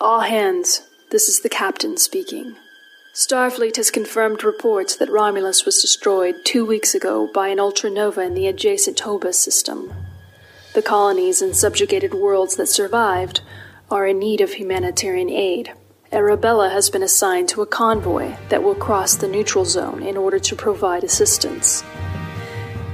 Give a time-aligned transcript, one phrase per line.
[0.00, 2.54] All hands, this is the captain speaking.
[3.12, 8.34] Starfleet has confirmed reports that Romulus was destroyed two weeks ago by an ultranova in
[8.34, 9.92] the adjacent Hobus system.
[10.74, 13.40] The colonies and subjugated worlds that survived
[13.90, 15.72] are in need of humanitarian aid.
[16.12, 20.38] Arabella has been assigned to a convoy that will cross the neutral zone in order
[20.38, 21.82] to provide assistance.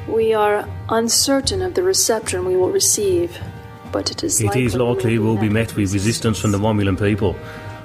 [0.09, 3.39] We are uncertain of the reception we will receive,
[3.95, 6.59] but it is It likely, is likely we we'll be met with resistance from the
[6.59, 7.37] Romulan people.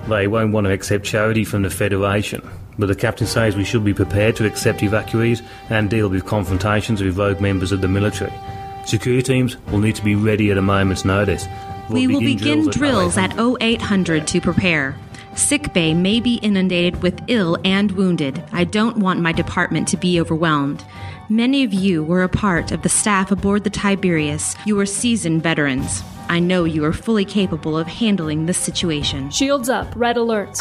[0.08, 2.42] They won't want to accept charity from the Federation,
[2.80, 7.04] but the captain says we should be prepared to accept evacuees and deal with confrontations
[7.04, 8.34] with rogue members of the military.
[8.88, 11.48] Security teams will need to be ready at a moment's notice.
[11.92, 14.98] We will begin drills at at 0800 to prepare.
[15.36, 18.44] Sick bay may be inundated with ill and wounded.
[18.52, 20.84] I don't want my department to be overwhelmed.
[21.32, 24.56] Many of you were a part of the staff aboard the Tiberius.
[24.66, 26.02] You are seasoned veterans.
[26.28, 29.30] I know you are fully capable of handling this situation.
[29.30, 30.58] Shields up, red alert.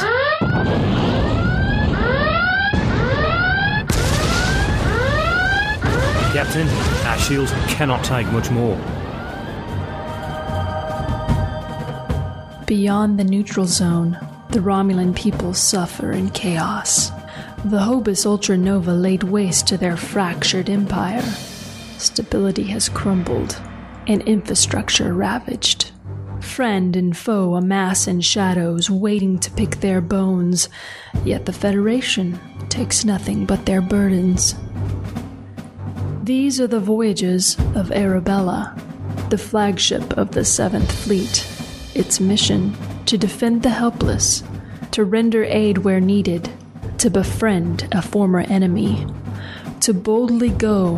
[6.35, 6.69] Captain,
[7.07, 8.77] our shields cannot take much more.
[12.67, 14.19] Beyond the neutral zone,
[14.51, 17.11] the Romulan people suffer in chaos.
[17.65, 21.23] The Hobus Ultranova laid waste to their fractured empire.
[21.99, 23.61] Stability has crumbled,
[24.07, 25.91] and infrastructure ravaged.
[26.41, 30.69] Friend and foe amass in shadows, waiting to pick their bones,
[31.25, 34.55] yet the Federation takes nothing but their burdens.
[36.23, 38.81] These are the voyages of Arabella,
[39.31, 41.47] the flagship of the Seventh Fleet.
[41.95, 44.45] Its mission to defend the helpless,
[44.93, 46.49] to render aid where needed,
[46.99, 49.07] to befriend a former enemy,
[49.81, 50.97] to boldly go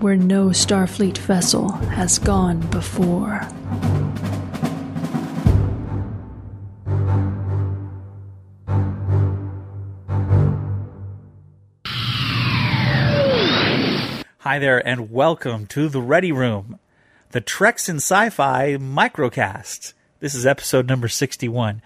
[0.00, 3.46] where no Starfleet vessel has gone before.
[14.38, 16.78] Hi there, and welcome to the Ready Room,
[17.30, 19.92] the Treks in Sci-Fi microcast.
[20.20, 21.82] This is episode number sixty-one.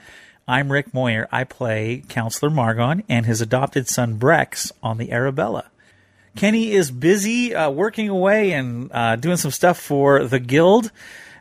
[0.49, 1.27] I'm Rick Moyer.
[1.33, 5.65] I play Counselor Margon and his adopted son Brex on the Arabella.
[6.37, 10.93] Kenny is busy uh, working away and uh, doing some stuff for the guild.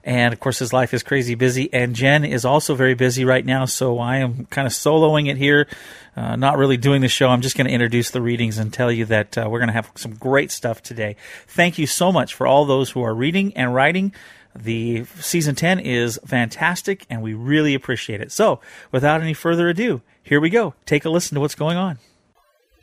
[0.03, 1.71] And of course, his life is crazy busy.
[1.71, 3.65] And Jen is also very busy right now.
[3.65, 5.67] So I am kind of soloing it here,
[6.15, 7.29] uh, not really doing the show.
[7.29, 9.73] I'm just going to introduce the readings and tell you that uh, we're going to
[9.73, 11.15] have some great stuff today.
[11.45, 14.13] Thank you so much for all those who are reading and writing.
[14.55, 18.31] The season 10 is fantastic and we really appreciate it.
[18.31, 18.61] So
[18.91, 20.73] without any further ado, here we go.
[20.85, 21.99] Take a listen to what's going on.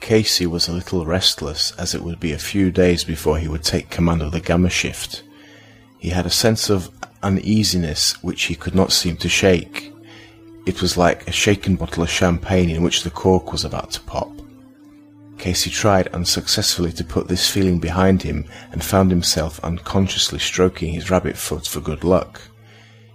[0.00, 3.62] Casey was a little restless as it would be a few days before he would
[3.62, 5.22] take command of the Gamma shift.
[5.98, 6.90] He had a sense of
[7.22, 9.92] uneasiness which he could not seem to shake.
[10.66, 14.00] It was like a shaken bottle of champagne in which the cork was about to
[14.00, 14.41] pop.
[15.42, 21.10] Casey tried unsuccessfully to put this feeling behind him and found himself unconsciously stroking his
[21.10, 22.40] rabbit foot for good luck.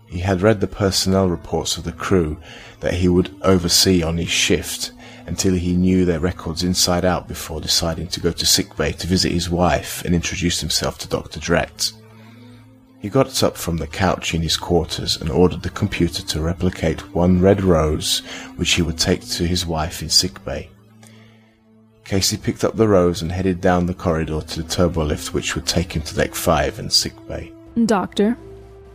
[0.07, 2.35] He had read the personnel reports of the crew
[2.81, 4.91] that he would oversee on his shift
[5.25, 9.31] until he knew their records inside out before deciding to go to sickbay to visit
[9.31, 11.39] his wife and introduce himself to Dr.
[11.39, 11.93] Drett.
[12.99, 17.13] He got up from the couch in his quarters and ordered the computer to replicate
[17.15, 18.19] one red rose
[18.57, 20.69] which he would take to his wife in sickbay.
[22.07, 25.65] Casey picked up the rose and headed down the corridor to the turbolift which would
[25.65, 27.51] take him to deck 5 and sickbay.
[27.85, 28.37] Doctor.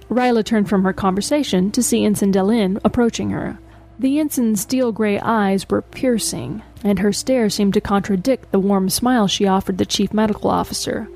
[0.09, 3.59] Ryla turned from her conversation to see Ensign Delin approaching her.
[3.99, 8.89] The ensign's steel gray eyes were piercing, and her stare seemed to contradict the warm
[8.89, 11.07] smile she offered the chief medical officer.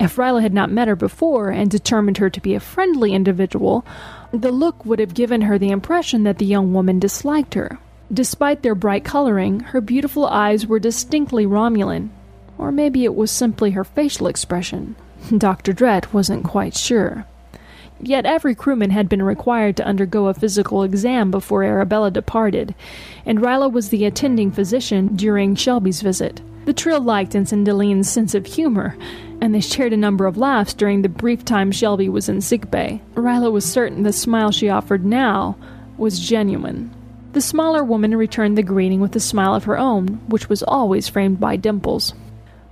[0.00, 3.84] If Ryla had not met her before and determined her to be a friendly individual,
[4.32, 7.78] the look would have given her the impression that the young woman disliked her.
[8.12, 12.10] Despite their bright coloring, her beautiful eyes were distinctly Romulan.
[12.58, 14.96] Or maybe it was simply her facial expression.
[15.38, 15.72] Dr.
[15.72, 17.24] Drett wasn't quite sure.
[18.02, 22.74] Yet every crewman had been required to undergo a physical exam before Arabella departed,
[23.24, 26.40] and Ryla was the attending physician during Shelby's visit.
[26.64, 28.96] The trio liked Ensign sense of humor,
[29.40, 33.00] and they shared a number of laughs during the brief time Shelby was in sickbay.
[33.14, 35.56] Ryla was certain the smile she offered now
[35.96, 36.90] was genuine.
[37.32, 41.08] The smaller woman returned the greeting with a smile of her own, which was always
[41.08, 42.12] framed by dimples.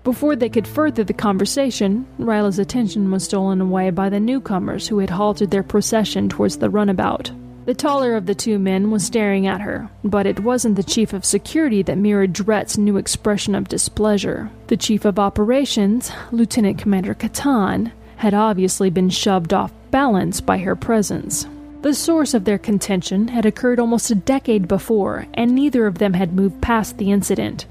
[0.03, 4.99] Before they could further the conversation, Ryla's attention was stolen away by the newcomers who
[4.99, 7.31] had halted their procession towards the runabout.
[7.67, 11.13] The taller of the two men was staring at her, but it wasn't the chief
[11.13, 14.51] of security that mirrored Drett's new expression of displeasure.
[14.69, 20.75] The chief of operations, Lieutenant Commander Catan, had obviously been shoved off balance by her
[20.75, 21.47] presence.
[21.81, 26.13] The source of their contention had occurred almost a decade before, and neither of them
[26.13, 27.67] had moved past the incident,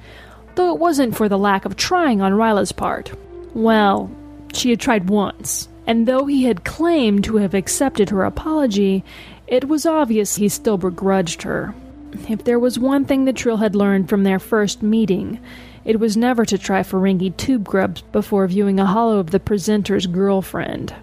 [0.55, 3.11] though it wasn't for the lack of trying on Ryla's part.
[3.53, 4.09] Well,
[4.53, 9.03] she had tried once, and though he had claimed to have accepted her apology,
[9.45, 11.75] it was obvious he still begrudged her.
[12.29, 15.39] If there was one thing the Trill had learned from their first meeting,
[15.83, 20.07] it was never to try Ferengi tube grubs before viewing a holo of the presenter's
[20.07, 20.93] girlfriend.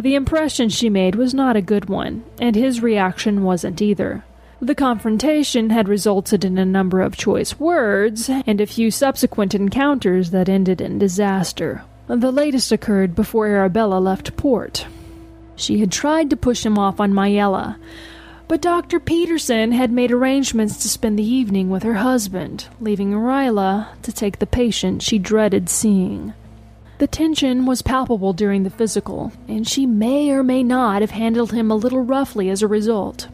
[0.00, 4.24] The impression she made was not a good one, and his reaction wasn't either.
[4.58, 10.30] The confrontation had resulted in a number of choice words and a few subsequent encounters
[10.30, 11.82] that ended in disaster.
[12.06, 14.86] The latest occurred before Arabella left port.
[15.54, 17.76] She had tried to push him off on Mayella,
[18.48, 19.00] but Dr.
[19.00, 24.38] Peterson had made arrangements to spend the evening with her husband, leaving Ryla to take
[24.38, 26.32] the patient she dreaded seeing.
[27.00, 31.50] The tension was palpable during the physical, and she may or may not have handled
[31.50, 33.26] him a little roughly as a result.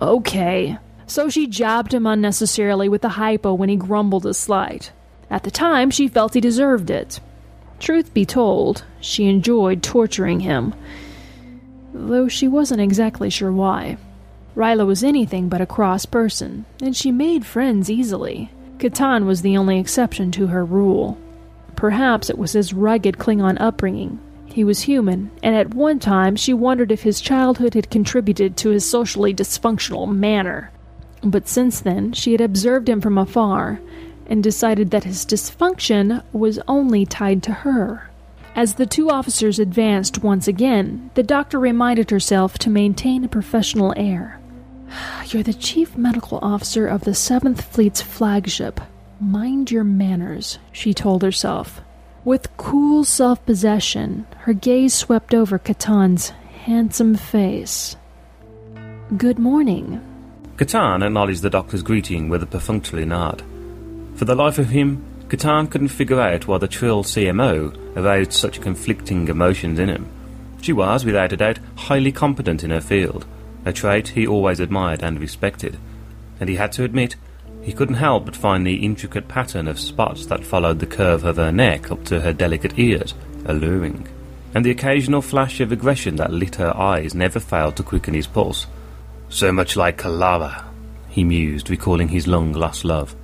[0.00, 4.90] Okay, so she jabbed him unnecessarily with the hypo when he grumbled a slight.
[5.28, 7.20] At the time, she felt he deserved it.
[7.78, 10.72] Truth be told, she enjoyed torturing him,
[11.92, 13.98] though she wasn't exactly sure why.
[14.56, 18.50] Ryla was anything but a cross person, and she made friends easily.
[18.78, 21.18] Catan was the only exception to her rule.
[21.76, 24.18] Perhaps it was his rugged Klingon upbringing.
[24.46, 28.70] He was human, and at one time she wondered if his childhood had contributed to
[28.70, 30.72] his socially dysfunctional manner.
[31.22, 33.80] But since then, she had observed him from afar
[34.26, 38.10] and decided that his dysfunction was only tied to her.
[38.56, 43.94] As the two officers advanced once again, the doctor reminded herself to maintain a professional
[43.96, 44.40] air.
[45.26, 48.80] You're the chief medical officer of the 7th Fleet's flagship.
[49.20, 51.82] Mind your manners, she told herself.
[52.24, 56.30] With cool self possession, her gaze swept over Catan's
[56.64, 57.96] handsome face.
[59.18, 60.00] Good morning.
[60.56, 63.42] Catan acknowledged the doctor's greeting with a perfunctory nod.
[64.14, 68.62] For the life of him, Catan couldn't figure out why the Trill CMO aroused such
[68.62, 70.08] conflicting emotions in him.
[70.62, 73.26] She was, without a doubt, highly competent in her field,
[73.66, 75.76] a trait he always admired and respected,
[76.40, 77.16] and he had to admit
[77.62, 81.36] he couldn't help but find the intricate pattern of spots that followed the curve of
[81.36, 83.14] her neck up to her delicate ears
[83.46, 84.06] alluring,
[84.54, 88.26] and the occasional flash of aggression that lit her eyes never failed to quicken his
[88.26, 88.66] pulse.
[89.28, 90.64] So much like Kalara,
[91.08, 93.14] he mused, recalling his long lost love.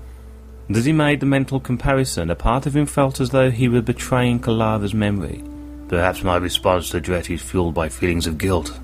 [0.69, 3.83] As he made the mental comparison, a part of him felt as though he were
[3.83, 5.45] betraying Kalara's memory.
[5.89, 8.79] Perhaps my response to Dret is fueled by feelings of guilt,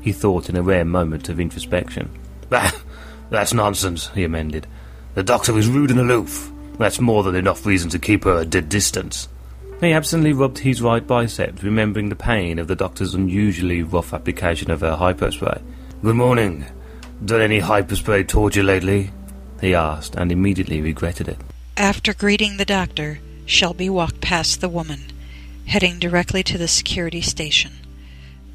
[0.00, 2.10] he thought in a rare moment of introspection.
[2.48, 2.72] Bah!
[3.30, 4.66] that's nonsense, he amended.
[5.18, 6.48] The doctor was rude and aloof.
[6.78, 9.26] That's more than enough reason to keep her at a distance.
[9.80, 14.70] He absently rubbed his right bicep, remembering the pain of the doctor's unusually rough application
[14.70, 15.60] of her hypospray.
[16.04, 16.66] Good morning.
[17.24, 19.10] Done any hypospray torture lately?
[19.60, 21.38] He asked, and immediately regretted it.
[21.76, 25.00] After greeting the doctor, Shelby walked past the woman,
[25.66, 27.72] heading directly to the security station.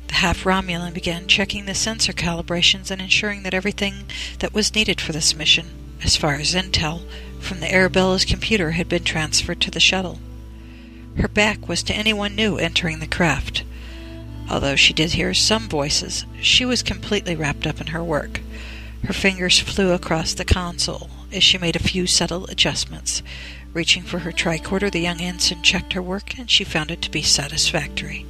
[0.07, 4.05] The half Romulan began checking the sensor calibrations and ensuring that everything
[4.39, 7.01] that was needed for this mission as far as intel,
[7.39, 10.19] from the Arabella's computer had been transferred to the shuttle.
[11.17, 13.63] Her back was to anyone new entering the craft.
[14.49, 18.41] Although she did hear some voices, she was completely wrapped up in her work.
[19.05, 23.21] Her fingers flew across the console as she made a few subtle adjustments.
[23.73, 27.11] Reaching for her tricorder, the young ensign checked her work, and she found it to
[27.11, 28.25] be satisfactory.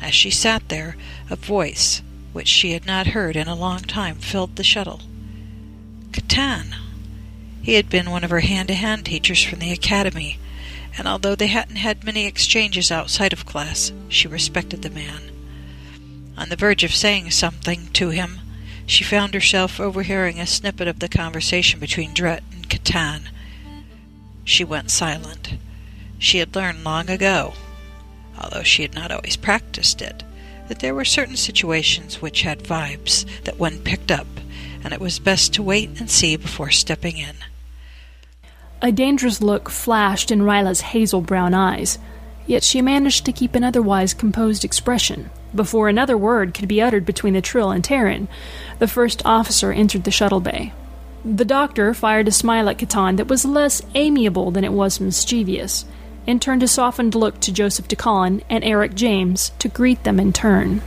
[0.00, 0.96] As she sat there,
[1.28, 2.00] a voice,
[2.32, 5.02] which she had not heard in a long time, filled the shuttle.
[6.12, 6.74] Catan.
[7.62, 10.38] He had been one of her hand to hand teachers from the academy,
[10.96, 15.30] and although they hadn't had many exchanges outside of class, she respected the man.
[16.36, 18.40] On the verge of saying something to him,
[18.86, 23.28] she found herself overhearing a snippet of the conversation between Dret and Catan.
[24.44, 25.54] She went silent.
[26.18, 27.54] She had learned long ago,
[28.36, 30.24] although she had not always practiced it,
[30.70, 34.28] that there were certain situations which had vibes that one picked up
[34.84, 37.34] and it was best to wait and see before stepping in.
[38.80, 41.98] A dangerous look flashed in Ryla's hazel brown eyes,
[42.46, 45.28] yet she managed to keep an otherwise composed expression.
[45.52, 48.28] Before another word could be uttered between the Trill and Terran,
[48.78, 50.72] the first officer entered the shuttle bay.
[51.24, 55.84] The doctor fired a smile at Catan that was less amiable than it was mischievous,
[56.26, 60.32] and turned a softened look to Joseph DeCon and Eric James to greet them in
[60.32, 60.82] turn.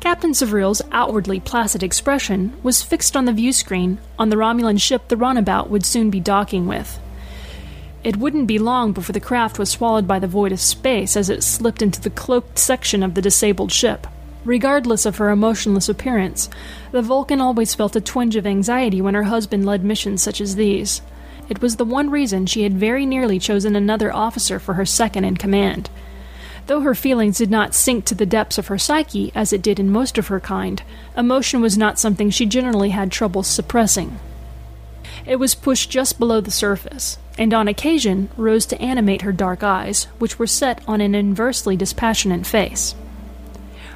[0.00, 5.08] Captain Savril's outwardly placid expression was fixed on the view screen on the Romulan ship
[5.08, 7.00] the runabout would soon be docking with.
[8.04, 11.28] It wouldn't be long before the craft was swallowed by the void of space as
[11.28, 14.06] it slipped into the cloaked section of the disabled ship.
[14.44, 16.48] Regardless of her emotionless appearance,
[16.92, 20.54] the Vulcan always felt a twinge of anxiety when her husband led missions such as
[20.54, 21.02] these.
[21.48, 25.24] It was the one reason she had very nearly chosen another officer for her second
[25.24, 25.90] in command.
[26.66, 29.78] Though her feelings did not sink to the depths of her psyche, as it did
[29.78, 30.82] in most of her kind,
[31.16, 34.18] emotion was not something she generally had trouble suppressing.
[35.24, 39.62] It was pushed just below the surface, and on occasion rose to animate her dark
[39.62, 42.94] eyes, which were set on an inversely dispassionate face.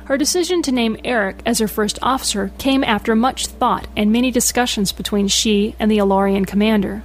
[0.04, 4.30] Her decision to name Eric as her first officer came after much thought and many
[4.30, 7.02] discussions between she and the Alorian commander.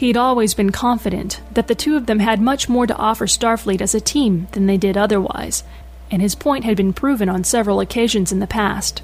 [0.00, 3.26] He had always been confident that the two of them had much more to offer
[3.26, 5.62] Starfleet as a team than they did otherwise,
[6.10, 9.02] and his point had been proven on several occasions in the past.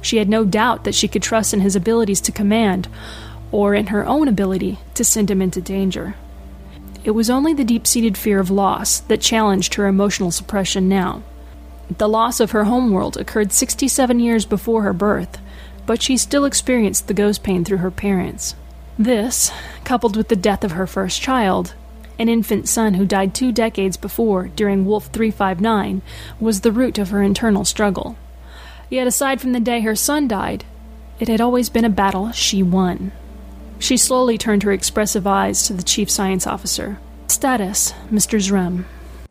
[0.00, 2.86] She had no doubt that she could trust in his abilities to command,
[3.50, 6.14] or in her own ability to send him into danger.
[7.02, 11.24] It was only the deep seated fear of loss that challenged her emotional suppression now.
[11.90, 15.40] The loss of her homeworld occurred 67 years before her birth,
[15.84, 18.54] but she still experienced the ghost pain through her parents.
[18.98, 19.52] This,
[19.84, 21.74] coupled with the death of her first child,
[22.18, 26.02] an infant son who died two decades before during Wolf 359,
[26.40, 28.16] was the root of her internal struggle.
[28.90, 30.64] Yet, aside from the day her son died,
[31.20, 33.12] it had always been a battle she won.
[33.78, 36.98] She slowly turned her expressive eyes to the chief science officer.
[37.28, 38.40] Status, Mr.
[38.40, 38.84] Zrem.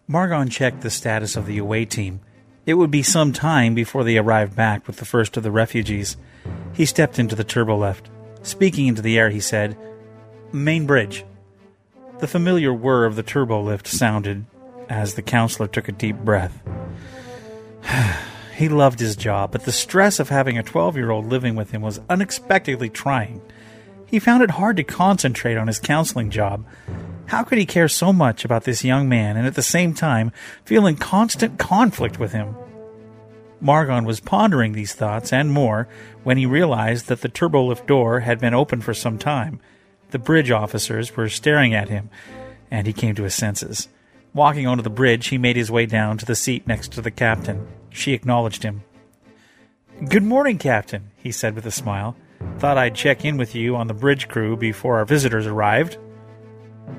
[0.10, 2.22] Margon checked the status of the away team
[2.68, 6.18] it would be some time before they arrived back with the first of the refugees.
[6.74, 8.10] He stepped into the turbolift.
[8.44, 9.77] Speaking into the air, he said,
[10.51, 11.25] Main bridge.
[12.20, 14.46] The familiar whir of the turbolift sounded
[14.89, 16.62] as the counselor took a deep breath.
[18.56, 21.72] he loved his job, but the stress of having a 12 year old living with
[21.72, 23.41] him was unexpectedly trying.
[24.06, 26.65] He found it hard to concentrate on his counseling job.
[27.27, 30.32] How could he care so much about this young man and at the same time
[30.63, 32.56] feel in constant conflict with him?
[33.62, 35.88] Margon was pondering these thoughts and more
[36.24, 39.60] when he realized that the turbolift door had been open for some time.
[40.12, 42.10] The bridge officers were staring at him,
[42.70, 43.90] and he came to his senses.
[44.34, 47.12] Walking onto the bridge, he made his way down to the seat next to the
[47.12, 47.68] captain.
[47.90, 48.84] She acknowledged him.
[50.08, 52.16] Good morning, Captain, he said with a smile.
[52.60, 55.98] Thought I'd check in with you on the bridge crew before our visitors arrived.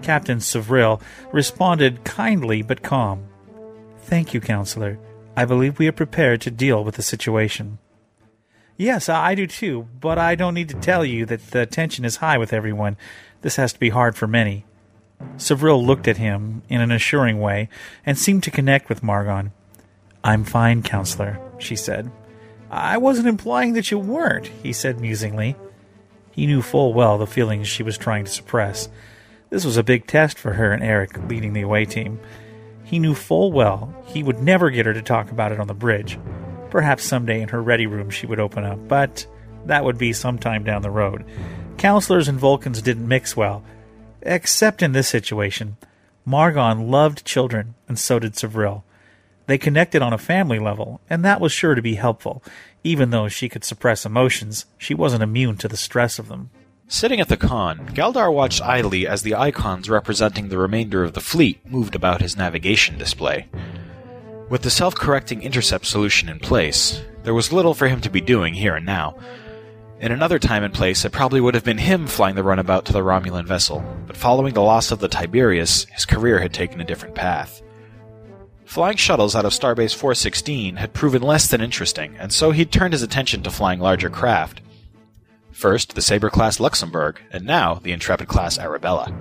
[0.03, 1.00] Captain Savril
[1.33, 3.29] responded kindly but calm.
[4.00, 4.99] Thank you, Counselor.
[5.38, 7.78] I believe we are prepared to deal with the situation.
[8.76, 12.16] Yes, I do too, but I don't need to tell you that the tension is
[12.16, 12.97] high with everyone.
[13.42, 14.64] This has to be hard for many.
[15.37, 17.68] Savril looked at him in an assuring way
[18.04, 19.52] and seemed to connect with Margon.
[20.25, 22.11] I'm fine, Counselor, she said.
[22.68, 25.54] I wasn't implying that you weren't, he said musingly.
[26.33, 28.88] He knew full well the feelings she was trying to suppress.
[29.50, 32.18] This was a big test for her and Eric leading the away team.
[32.88, 35.75] He knew full well he would never get her to talk about it on the
[35.75, 36.18] bridge.
[36.71, 39.26] Perhaps someday in her ready room she would open up, but
[39.66, 41.26] that would be sometime down the road.
[41.76, 43.62] Counselors and Vulcans didn't mix well,
[44.23, 45.76] except in this situation.
[46.26, 48.85] Margon loved children, and so did Savril.
[49.47, 52.42] They connected on a family level, and that was sure to be helpful.
[52.85, 56.49] Even though she could suppress emotions, she wasn't immune to the stress of them.
[56.90, 61.21] Sitting at the con, Galdar watched idly as the icons representing the remainder of the
[61.21, 63.47] fleet moved about his navigation display.
[64.49, 68.23] With the self correcting intercept solution in place, there was little for him to be
[68.23, 69.18] doing here and now.
[70.00, 72.95] In another time and place, it probably would have been him flying the runabout to
[72.95, 76.85] the Romulan vessel, but following the loss of the Tiberius, his career had taken a
[76.85, 77.61] different path.
[78.64, 82.95] Flying shuttles out of Starbase 416 had proven less than interesting, and so he'd turned
[82.95, 84.62] his attention to flying larger craft,
[85.59, 89.12] First, the Sabre class Luxembourg, and now the Intrepid class Arabella.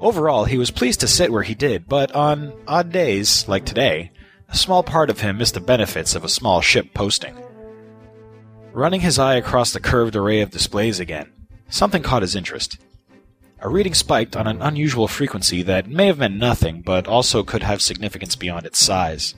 [0.00, 4.10] Overall, he was pleased to sit where he did, but on odd days, like today,
[4.48, 7.36] a small part of him missed the benefits of a small ship posting.
[8.72, 11.32] Running his eye across the curved array of displays again,
[11.68, 12.78] something caught his interest.
[13.60, 17.62] A reading spiked on an unusual frequency that may have meant nothing, but also could
[17.62, 19.36] have significance beyond its size.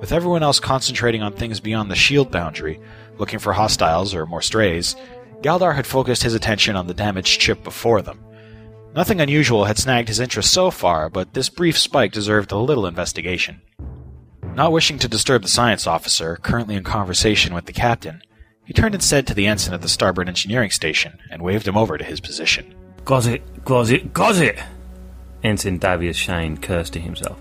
[0.00, 2.80] With everyone else concentrating on things beyond the shield boundary,
[3.20, 4.96] looking for hostiles or more strays,
[5.42, 8.18] Galdar had focused his attention on the damaged ship before them.
[8.94, 12.86] Nothing unusual had snagged his interest so far, but this brief spike deserved a little
[12.86, 13.60] investigation.
[14.54, 18.22] Not wishing to disturb the science officer, currently in conversation with the captain,
[18.64, 21.96] he turned instead to the ensign at the starboard engineering station and waved him over
[21.96, 22.74] to his position.
[23.04, 24.62] Gozzit, Gozzit, Gozzit!
[25.42, 27.40] Ensign Darius Shane cursed to himself.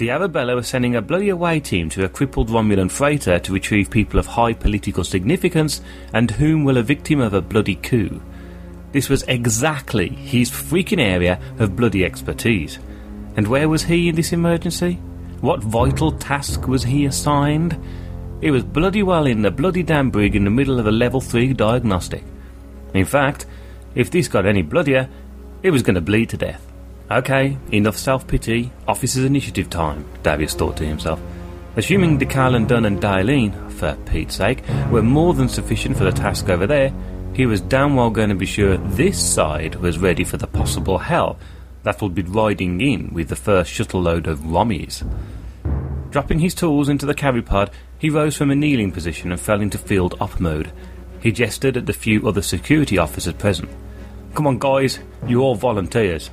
[0.00, 3.90] The Arabella was sending a bloody away team to a crippled Romulan freighter to retrieve
[3.90, 5.82] people of high political significance
[6.14, 8.22] and whom were a victim of a bloody coup.
[8.92, 12.78] This was exactly his freaking area of bloody expertise.
[13.36, 14.94] And where was he in this emergency?
[15.42, 17.78] What vital task was he assigned?
[18.40, 21.20] He was bloody well in the bloody damn brig in the middle of a level
[21.20, 22.24] 3 diagnostic.
[22.94, 23.44] In fact,
[23.94, 25.10] if this got any bloodier,
[25.62, 26.69] it was going to bleed to death.
[27.10, 31.20] Okay, enough self pity, officer's initiative time, Darius thought to himself.
[31.74, 34.62] Assuming DeCarlin, Dunn, and Dailene, for Pete's sake,
[34.92, 36.92] were more than sufficient for the task over there,
[37.34, 40.98] he was damn well going to be sure this side was ready for the possible
[40.98, 41.36] hell
[41.82, 45.02] that would be riding in with the first shuttle load of Rommies.
[46.10, 49.60] Dropping his tools into the carry pod, he rose from a kneeling position and fell
[49.60, 50.70] into field op mode.
[51.20, 53.70] He gestured at the few other security officers present.
[54.34, 56.30] Come on, guys, you all volunteers.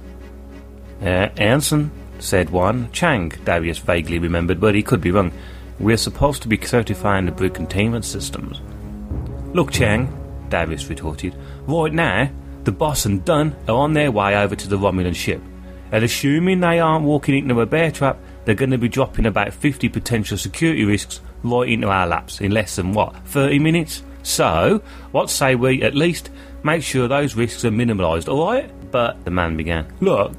[1.01, 2.91] Uh, Anson, said one.
[2.91, 5.31] Chang, Darius vaguely remembered, but he could be wrong.
[5.79, 8.61] We're supposed to be certifying the brig containment systems.
[9.53, 10.11] Look, Chang,
[10.49, 11.35] Darius retorted.
[11.67, 12.31] Right now,
[12.63, 15.41] the boss and Dunn are on their way over to the Romulan ship.
[15.91, 19.53] And assuming they aren't walking into a bear trap, they're going to be dropping about
[19.53, 24.03] 50 potential security risks right into our laps in less than, what, 30 minutes?
[24.23, 26.29] So, what say we at least
[26.63, 28.69] make sure those risks are minimalised, alright?
[28.91, 29.87] But the man began.
[30.01, 30.33] Look,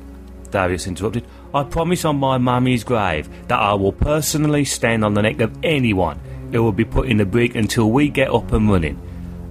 [0.50, 5.23] Darius interrupted, I promise on my mummy's grave that I will personally stand on the
[5.23, 6.21] neck of anyone
[6.52, 9.00] who will be put in the brig until we get up and running.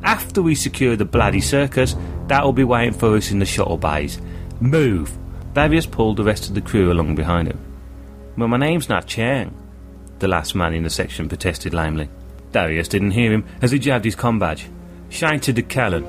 [0.03, 1.95] After we secure the bloody circus,
[2.27, 4.19] that will be waiting for us in the shuttle bays.
[4.59, 5.15] Move!
[5.53, 7.59] Darius pulled the rest of the crew along behind him.
[8.37, 9.55] Well, my name's not Chang,
[10.19, 12.09] the last man in the section protested lamely.
[12.51, 14.67] Darius didn't hear him as he jabbed his com badge.
[15.09, 16.07] Shine to DeCallan.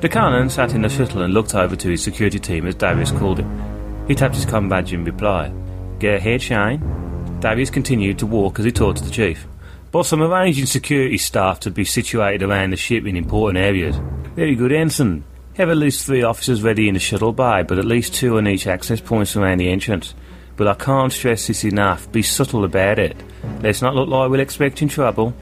[0.00, 3.38] DeCallan sat in the shuttle and looked over to his security team as Darius called
[3.38, 3.73] him.
[4.06, 5.52] He tapped his com badge in reply.
[5.98, 7.38] Get ahead, Shine.
[7.40, 9.46] Darius continued to walk as he talked to the chief.
[9.90, 13.96] Boss, I'm arranging security staff to be situated around the ship in important areas.
[14.34, 15.24] Very good, Ensign.
[15.54, 18.48] Have at least three officers ready in the shuttle bay, but at least two on
[18.48, 20.12] each access point around the entrance.
[20.56, 22.10] But I can't stress this enough.
[22.10, 23.16] Be subtle about it.
[23.60, 25.32] Let's not look like we're expecting trouble.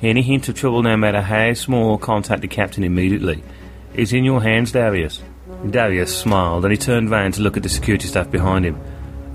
[0.00, 3.42] Any hint of trouble, no matter how small, contact the captain immediately.
[3.92, 5.20] It's in your hands, Darius.
[5.68, 8.80] Darius smiled and he turned round to look at the security staff behind him.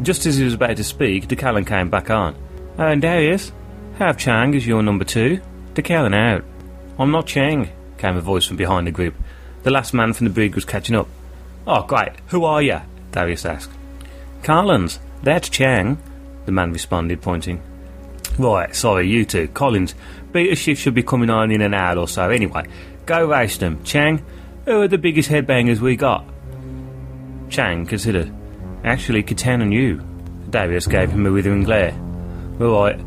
[0.01, 2.35] Just as he was about to speak, DeCallan came back on.
[2.77, 3.51] Oh, and Darius,
[3.97, 5.39] have Chang as your number two.
[5.73, 6.43] DeCallan out.
[6.97, 9.15] I'm not Chang, came a voice from behind the group.
[9.63, 11.07] The last man from the brig was catching up.
[11.67, 12.11] Oh, great.
[12.27, 12.81] Who are you?
[13.11, 13.71] Darius asked.
[14.43, 14.99] Collins.
[15.23, 15.97] That's Chang,
[16.45, 17.61] the man responded, pointing.
[18.37, 19.47] Right, sorry, you two.
[19.49, 19.95] Collins,
[20.31, 22.67] beta shift should be coming on in an hour or so anyway.
[23.05, 23.83] Go race them.
[23.83, 24.23] Chang,
[24.65, 26.25] who are the biggest headbangers we got?
[27.49, 28.33] Chang considered.
[28.83, 30.01] Actually, Catan and you.
[30.49, 31.93] Darius gave him a withering glare.
[32.57, 32.99] Right,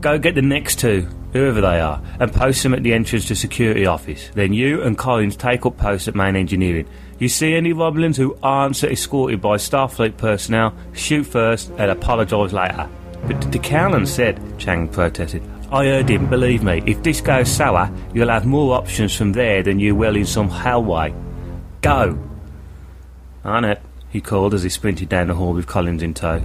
[0.00, 3.34] go get the next two, whoever they are, and post them at the entrance to
[3.34, 4.30] security office.
[4.34, 6.88] Then you and Collins take up posts at main engineering.
[7.18, 12.88] You see any Romulans who aren't escorted by Starfleet personnel, shoot first and apologise later.
[13.26, 15.42] But the DeCallan said, Chang protested.
[15.70, 16.82] I heard him, believe me.
[16.86, 20.48] If this goes sour, you'll have more options from there than you will in some
[20.48, 21.14] hellway.
[21.82, 22.18] Go!
[23.44, 26.42] It, he called as he sprinted down the hall with Collins in tow.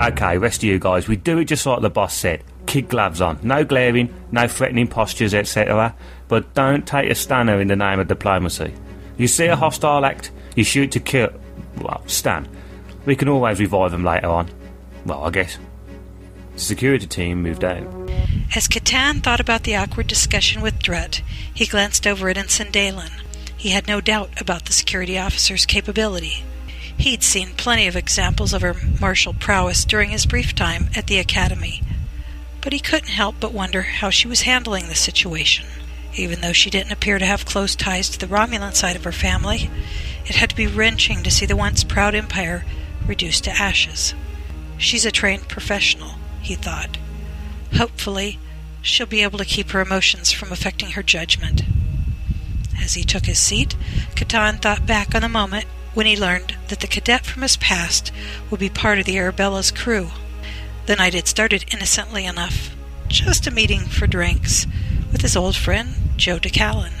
[0.00, 2.44] Okay, rest of you guys, we do it just like the boss said.
[2.66, 3.38] Kid gloves on.
[3.42, 5.94] No glaring, no threatening postures, etc.
[6.28, 8.74] But don't take a stunner in the name of diplomacy.
[9.18, 11.30] You see a hostile act, you shoot to kill.
[11.78, 12.48] Well, stand.
[13.06, 14.48] We can always revive them later on.
[15.04, 15.58] Well, I guess.
[16.54, 17.86] The security team moved out.
[18.54, 23.12] As Catan thought about the awkward discussion with Drut, he glanced over at Ensign Dalen.
[23.56, 26.44] He had no doubt about the security officer's capability.
[26.98, 31.18] He'd seen plenty of examples of her martial prowess during his brief time at the
[31.18, 31.82] academy,
[32.60, 35.66] but he couldn't help but wonder how she was handling the situation.
[36.14, 39.12] Even though she didn't appear to have close ties to the Romulan side of her
[39.12, 39.70] family,
[40.26, 42.64] it had to be wrenching to see the once proud empire
[43.06, 44.14] reduced to ashes.
[44.76, 46.98] She's a trained professional, he thought.
[47.76, 48.38] Hopefully,
[48.82, 51.62] she'll be able to keep her emotions from affecting her judgment.
[52.82, 53.76] As he took his seat,
[54.14, 58.10] Catan thought back on the moment when he learned that the cadet from his past
[58.50, 60.08] would be part of the Arabella's crew.
[60.86, 62.74] The night had started innocently enough,
[63.08, 64.66] just a meeting for drinks
[65.12, 66.92] with his old friend Joe DeCallan.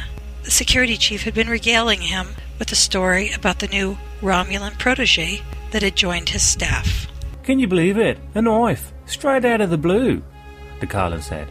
[0.44, 2.28] The security chief had been regaling him
[2.58, 7.06] with a story about the new Romulan protege that had joined his staff.
[7.42, 8.18] Can you believe it?
[8.34, 8.92] A knife.
[9.06, 10.22] Straight out of the blue,
[10.80, 11.48] DeCarlin said.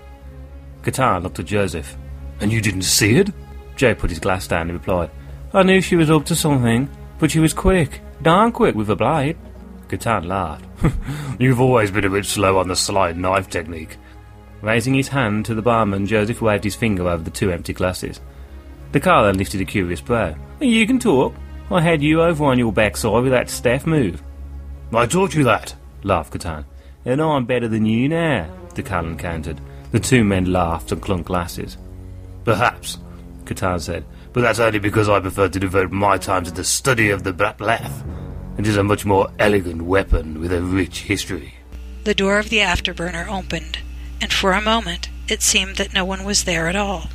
[0.83, 1.97] Catan looked at Joseph.
[2.39, 3.29] And you didn't see it?
[3.75, 5.11] Joe put his glass down and replied.
[5.53, 8.01] I knew she was up to something, but she was quick.
[8.21, 9.37] Darn quick with a blade.
[9.87, 10.65] Catan laughed.
[11.39, 13.97] You've always been a bit slow on the slide knife technique.
[14.61, 18.21] Raising his hand to the barman, Joseph waved his finger over the two empty glasses.
[18.91, 20.35] DeCarlin lifted a curious brow.
[20.59, 21.33] You can talk.
[21.69, 24.21] I had you over on your backside with that staff move.
[24.93, 26.65] I taught you that, laughed Catan.
[27.05, 29.59] And I'm better than you now, DeCallan countered.
[29.91, 31.77] The two men laughed and clunked glasses.
[32.45, 32.97] Perhaps,
[33.45, 37.09] Catan said, but that's only because I prefer to devote my time to the study
[37.09, 38.03] of the bat'leth.
[38.57, 41.55] It is a much more elegant weapon with a rich history.
[42.03, 43.79] The door of the afterburner opened,
[44.21, 47.09] and for a moment it seemed that no one was there at all.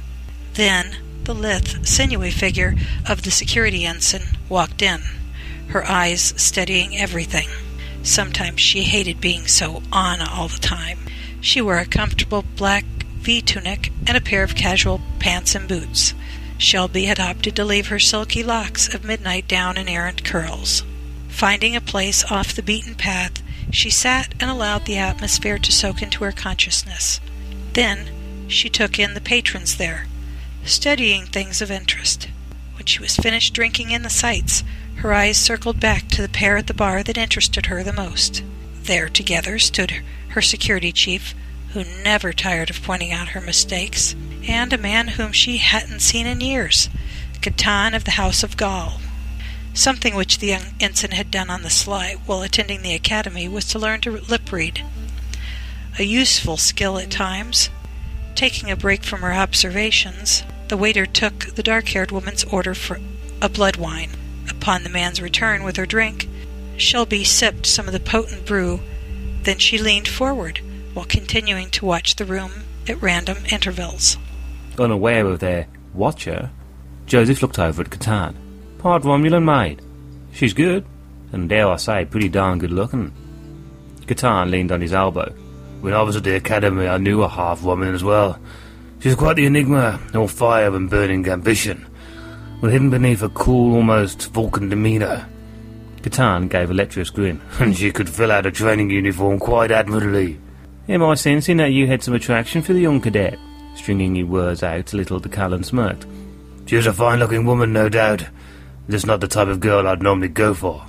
[0.55, 2.75] Then the lithe, sinewy figure
[3.09, 5.01] of the security ensign walked in,
[5.68, 7.49] her eyes studying everything.
[8.07, 11.01] Sometimes she hated being so on all the time.
[11.40, 12.85] She wore a comfortable black
[13.19, 16.14] V tunic and a pair of casual pants and boots.
[16.57, 20.85] Shelby had opted to leave her silky locks of midnight down in errant curls.
[21.29, 23.42] Finding a place off the beaten path,
[23.73, 27.21] she sat and allowed the atmosphere to soak into her consciousness.
[27.73, 30.07] Then she took in the patrons there,
[30.64, 32.29] studying things of interest.
[32.77, 34.62] When she was finished drinking in the sights,
[34.96, 38.42] her eyes circled back to the pair at the bar that interested her the most.
[38.82, 41.35] There together stood her security chief,
[41.72, 44.14] who never tired of pointing out her mistakes,
[44.48, 46.88] and a man whom she hadn't seen in years,
[47.40, 49.00] Catan of the House of Gaul.
[49.74, 53.66] Something which the young ensign had done on the sly while attending the academy was
[53.66, 54.85] to learn to lip read.
[55.98, 57.70] A useful skill at times.
[58.35, 63.00] Taking a break from her observations, the waiter took the dark haired woman's order for
[63.40, 64.11] a blood wine.
[64.50, 66.28] Upon the man's return with her drink,
[66.76, 68.80] Shelby sipped some of the potent brew,
[69.42, 70.61] then she leaned forward
[70.94, 72.50] while continuing to watch the room
[72.88, 74.16] at random intervals.
[74.78, 76.50] Unaware of their watcher,
[77.06, 78.35] Joseph looked over at Catan.
[78.78, 79.82] Part Romulan maid.
[80.32, 80.85] She's good,
[81.32, 83.12] and dare I say, pretty darn good looking.
[84.06, 85.32] Catan leaned on his elbow.
[85.80, 88.38] When I was at the academy, I knew a half woman as well.
[89.00, 91.86] She's quite the enigma, all fire and burning ambition,
[92.61, 95.27] but hidden beneath a cool, almost Vulcan demeanour.
[96.03, 100.38] Catan gave a lecherous grin, and she could fill out a training uniform quite admirably.
[100.88, 103.38] Am I sensing that you had some attraction for the young cadet?
[103.75, 106.07] Stringing his words out, a little DeCallan smirked.
[106.66, 108.25] She was a fine-looking woman, no doubt.
[108.88, 110.85] Just not the type of girl I'd normally go for.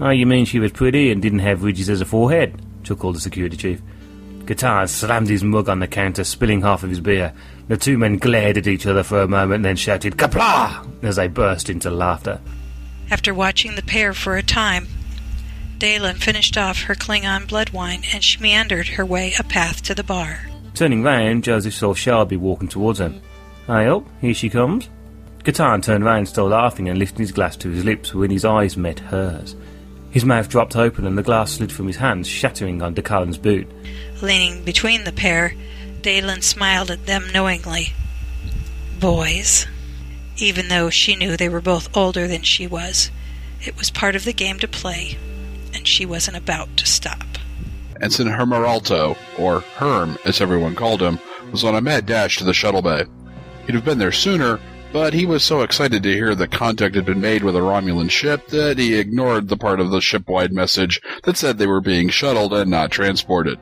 [0.00, 2.60] Oh, you mean she was pretty and didn't have ridges as a forehead?
[2.82, 3.82] chuckled the security chief.
[4.44, 7.32] Catan slammed his mug on the counter, spilling half of his beer.
[7.70, 11.28] The two men glared at each other for a moment, then shouted "Qapla'!" as they
[11.28, 12.40] burst into laughter.
[13.12, 14.88] After watching the pair for a time,
[15.78, 19.94] Dalen finished off her Klingon blood wine and she meandered her way a path to
[19.94, 20.48] the bar.
[20.74, 23.20] Turning round, Joseph saw Shelby walking towards him.
[23.68, 24.88] Hey up, here she comes.
[25.44, 28.76] Catan turned round, still laughing, and lifted his glass to his lips when his eyes
[28.76, 29.54] met hers.
[30.10, 33.70] His mouth dropped open and the glass slid from his hands, shattering on DeCallan's boot.
[34.22, 35.54] Leaning between the pair,
[36.02, 37.92] Dalen smiled at them knowingly.
[38.98, 39.66] Boys.
[40.36, 43.10] Even though she knew they were both older than she was,
[43.62, 45.18] it was part of the game to play,
[45.74, 47.24] and she wasn't about to stop.
[48.00, 51.18] Ensign Hermeralto, or Herm as everyone called him,
[51.52, 53.04] was on a mad dash to the shuttle bay.
[53.66, 54.58] He'd have been there sooner,
[54.92, 58.10] but he was so excited to hear that contact had been made with a Romulan
[58.10, 62.08] ship that he ignored the part of the ship-wide message that said they were being
[62.08, 63.58] shuttled and not transported.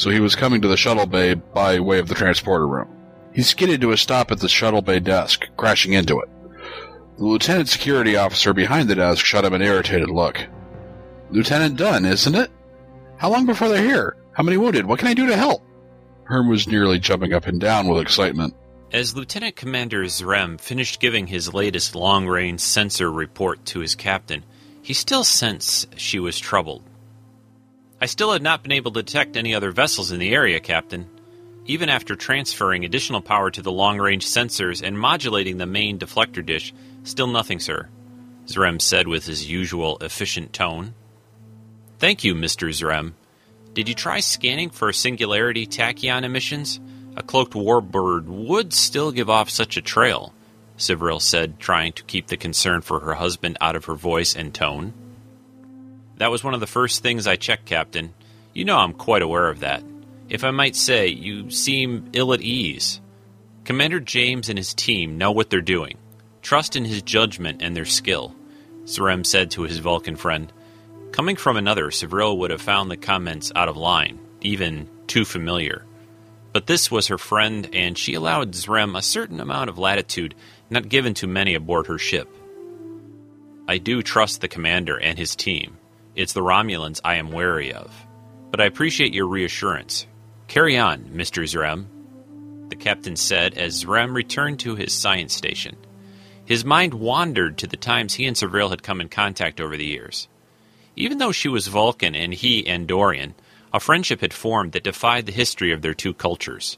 [0.00, 2.88] So he was coming to the shuttle bay by way of the transporter room.
[3.34, 6.28] He skidded to a stop at the shuttle bay desk, crashing into it.
[7.18, 10.40] The lieutenant security officer behind the desk shot him an irritated look.
[11.30, 12.50] Lieutenant Dunn, isn't it?
[13.18, 14.16] How long before they're here?
[14.32, 14.86] How many wounded?
[14.86, 15.62] What can I do to help?
[16.24, 18.54] Herm was nearly jumping up and down with excitement.
[18.94, 24.46] As Lieutenant Commander Zrem finished giving his latest long range sensor report to his captain,
[24.80, 26.84] he still sensed she was troubled.
[28.00, 31.08] I still had not been able to detect any other vessels in the area, Captain.
[31.66, 36.44] Even after transferring additional power to the long range sensors and modulating the main deflector
[36.44, 36.72] dish,
[37.04, 37.88] still nothing, sir,
[38.46, 40.94] Zrem said with his usual efficient tone.
[41.98, 42.70] Thank you, Mr.
[42.70, 43.12] Zrem.
[43.74, 46.80] Did you try scanning for singularity tachyon emissions?
[47.16, 50.32] A cloaked warbird would still give off such a trail,
[50.78, 54.54] Sivril said, trying to keep the concern for her husband out of her voice and
[54.54, 54.94] tone.
[56.20, 58.12] That was one of the first things I checked, Captain.
[58.52, 59.82] You know I'm quite aware of that.
[60.28, 63.00] If I might say, you seem ill at ease.
[63.64, 65.96] Commander James and his team know what they're doing.
[66.42, 68.36] Trust in his judgment and their skill,
[68.84, 70.52] Zrem said to his Vulcan friend.
[71.10, 75.86] Coming from another, Sivril would have found the comments out of line, even too familiar.
[76.52, 80.34] But this was her friend, and she allowed Zrem a certain amount of latitude
[80.68, 82.28] not given to many aboard her ship.
[83.66, 85.78] I do trust the commander and his team.
[86.20, 87.90] It's the Romulans I am wary of.
[88.50, 90.06] But I appreciate your reassurance.
[90.48, 91.44] Carry on, Mr.
[91.44, 91.86] Zrem,
[92.68, 95.78] the captain said as Zrem returned to his science station.
[96.44, 99.86] His mind wandered to the times he and Sivril had come in contact over the
[99.86, 100.28] years.
[100.94, 103.32] Even though she was Vulcan and he Andorian,
[103.72, 106.76] A friendship had formed that defied the history of their two cultures.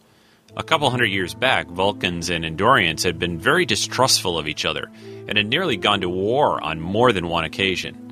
[0.56, 4.88] A couple hundred years back, Vulcans and Andorians had been very distrustful of each other
[5.26, 8.11] and had nearly gone to war on more than one occasion.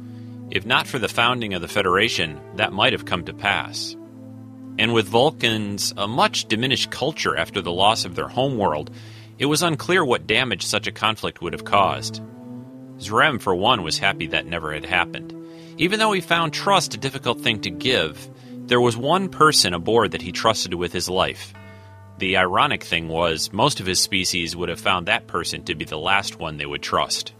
[0.51, 3.97] If not for the founding of the Federation, that might have come to pass.
[4.79, 8.91] And with Vulcans a much diminished culture after the loss of their homeworld,
[9.39, 12.21] it was unclear what damage such a conflict would have caused.
[12.99, 15.35] Zrem, for one, was happy that never had happened.
[15.79, 18.29] Even though he found trust a difficult thing to give,
[18.67, 21.55] there was one person aboard that he trusted with his life.
[22.19, 25.85] The ironic thing was, most of his species would have found that person to be
[25.85, 27.33] the last one they would trust.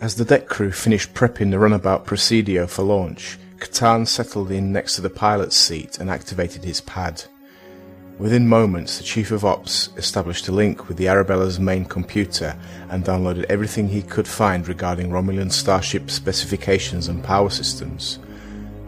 [0.00, 4.94] As the deck crew finished prepping the runabout Presidio for launch, Catan settled in next
[4.94, 7.22] to the pilot's seat and activated his pad.
[8.18, 12.58] Within moments, the Chief of Ops established a link with the Arabella's main computer
[12.88, 18.20] and downloaded everything he could find regarding Romulan starship specifications and power systems.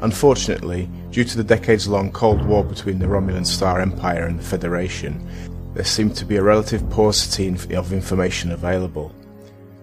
[0.01, 4.45] Unfortunately, due to the decades long Cold War between the Romulan Star Empire and the
[4.45, 5.29] Federation,
[5.75, 9.15] there seemed to be a relative paucity of information available.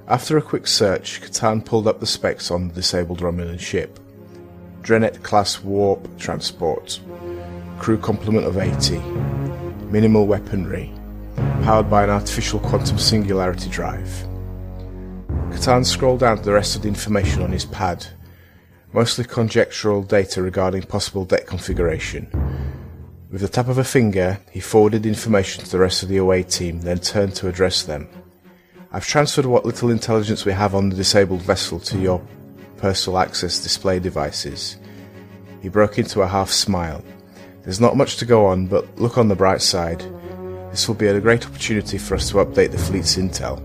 [0.09, 3.99] After a quick search, Catan pulled up the specs on the disabled Romulan ship.
[4.81, 6.99] Drenet class warp transport,
[7.77, 8.97] crew complement of 80,
[9.91, 10.91] minimal weaponry,
[11.63, 14.09] powered by an artificial quantum singularity drive.
[15.51, 18.07] Catan scrolled down to the rest of the information on his pad
[18.93, 22.27] mostly conjectural data regarding possible deck configuration.
[23.31, 26.43] With the tap of a finger, he forwarded information to the rest of the away
[26.43, 28.09] team, then turned to address them.
[28.91, 32.25] I've transferred what little intelligence we have on the disabled vessel to your
[32.77, 34.77] personal access display devices.
[35.61, 37.03] He broke into a half smile.
[37.61, 40.03] There's not much to go on, but look on the bright side.
[40.71, 43.61] This will be a great opportunity for us to update the fleet's intel.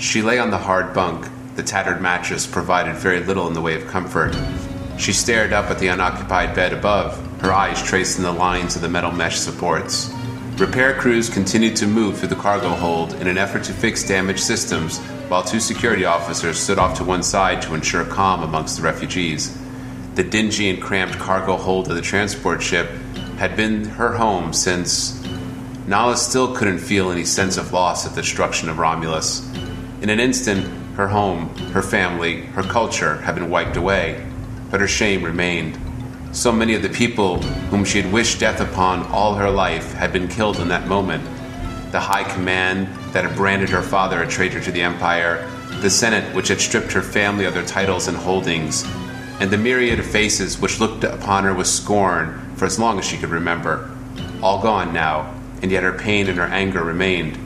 [0.00, 3.74] She lay on the hard bunk, the tattered mattress provided very little in the way
[3.74, 4.34] of comfort.
[4.96, 8.88] She stared up at the unoccupied bed above, her eyes tracing the lines of the
[8.88, 10.10] metal mesh supports.
[10.56, 14.38] Repair crews continued to move through the cargo hold in an effort to fix damaged
[14.38, 18.82] systems, while two security officers stood off to one side to ensure calm amongst the
[18.84, 19.58] refugees.
[20.14, 22.88] The dingy and cramped cargo hold of the transport ship
[23.36, 25.20] had been her home since.
[25.88, 29.44] Nala still couldn't feel any sense of loss at the destruction of Romulus.
[30.02, 30.64] In an instant,
[30.94, 34.24] her home, her family, her culture had been wiped away,
[34.70, 35.76] but her shame remained.
[36.34, 40.12] So many of the people whom she had wished death upon all her life had
[40.12, 41.22] been killed in that moment.
[41.92, 45.48] The High Command that had branded her father a traitor to the Empire,
[45.80, 48.84] the Senate which had stripped her family of their titles and holdings,
[49.38, 53.04] and the myriad of faces which looked upon her with scorn for as long as
[53.04, 53.88] she could remember.
[54.42, 57.38] All gone now, and yet her pain and her anger remained.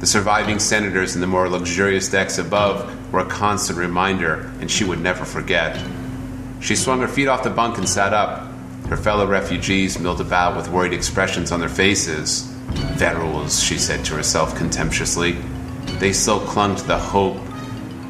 [0.00, 4.84] The surviving senators in the more luxurious decks above were a constant reminder, and she
[4.84, 5.82] would never forget.
[6.64, 8.48] She swung her feet off the bunk and sat up.
[8.88, 12.50] Her fellow refugees milled about with worried expressions on their faces.
[12.96, 15.32] Verules, she said to herself contemptuously.
[15.98, 17.36] They still clung to the hope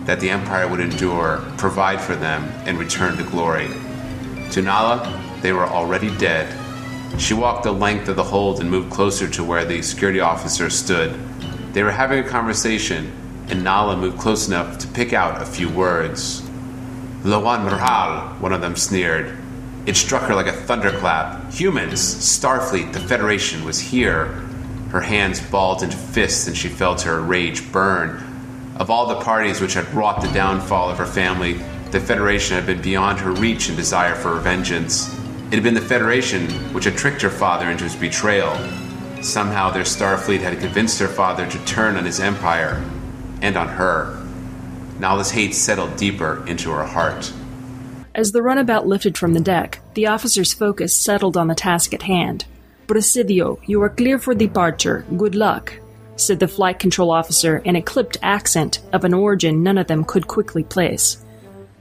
[0.05, 3.71] that the Empire would endure, provide for them, and return to glory.
[4.53, 6.47] To Nala, they were already dead.
[7.21, 10.71] She walked the length of the hold and moved closer to where the security officer
[10.71, 11.19] stood.
[11.73, 13.11] They were having a conversation,
[13.49, 16.44] and Nala moved close enough to pick out a few words.
[17.25, 19.37] Lawan Mrhal, one of them sneered.
[19.87, 21.53] It struck her like a thunderclap.
[21.53, 24.27] Humans, Starfleet, the Federation was here.
[24.91, 28.23] Her hands balled into fists, and she felt her rage burn.
[28.77, 31.55] Of all the parties which had wrought the downfall of her family,
[31.91, 35.13] the Federation had been beyond her reach in desire for vengeance.
[35.51, 38.57] It had been the Federation which had tricked her father into his betrayal,
[39.25, 42.85] Somehow their Starfleet had convinced her father to turn on his empire
[43.41, 44.24] and on her.
[45.05, 47.31] Nala's hate settled deeper into her heart.
[48.15, 52.05] As the runabout lifted from the deck, the officer's focus settled on the task at
[52.05, 52.47] hand.
[52.87, 55.05] Presidio, you are clear for departure.
[55.15, 55.75] Good luck,
[56.17, 60.05] said the flight control officer in a clipped accent of an origin none of them
[60.05, 61.23] could quickly place.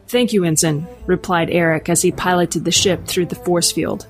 [0.09, 4.05] Thank you, Ensign, replied Eric as he piloted the ship through the force field.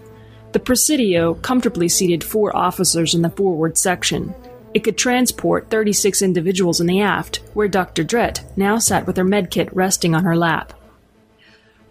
[0.53, 4.33] The Presidio comfortably seated four officers in the forward section.
[4.73, 8.03] It could transport 36 individuals in the aft, where Dr.
[8.03, 10.73] Dret now sat with her medkit resting on her lap.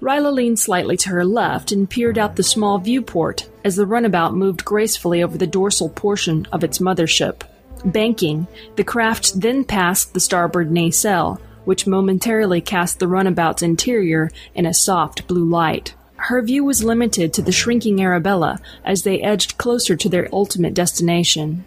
[0.00, 4.34] Ryla leaned slightly to her left and peered out the small viewport as the runabout
[4.34, 7.42] moved gracefully over the dorsal portion of its mothership.
[7.84, 14.66] Banking, the craft then passed the starboard nacelle, which momentarily cast the runabout's interior in
[14.66, 15.94] a soft blue light.
[16.16, 20.74] Her view was limited to the shrinking Arabella as they edged closer to their ultimate
[20.74, 21.64] destination.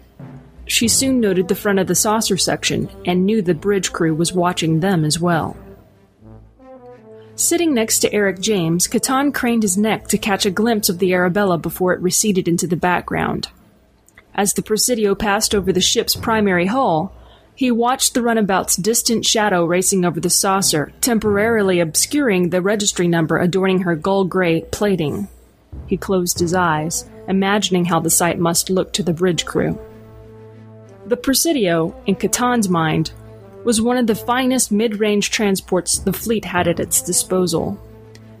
[0.66, 4.32] She soon noted the front of the saucer section and knew the bridge crew was
[4.32, 5.56] watching them as well.
[7.36, 11.12] Sitting next to Eric James, Catan craned his neck to catch a glimpse of the
[11.12, 13.48] Arabella before it receded into the background.
[14.34, 17.12] As the Presidio passed over the ship's primary hull,
[17.54, 23.38] he watched the runabout's distant shadow racing over the saucer, temporarily obscuring the registry number
[23.38, 25.28] adorning her gull gray plating.
[25.86, 29.78] He closed his eyes, imagining how the sight must look to the bridge crew.
[31.06, 33.12] The Presidio, in Catan's mind,
[33.64, 37.78] was one of the finest mid range transports the fleet had at its disposal.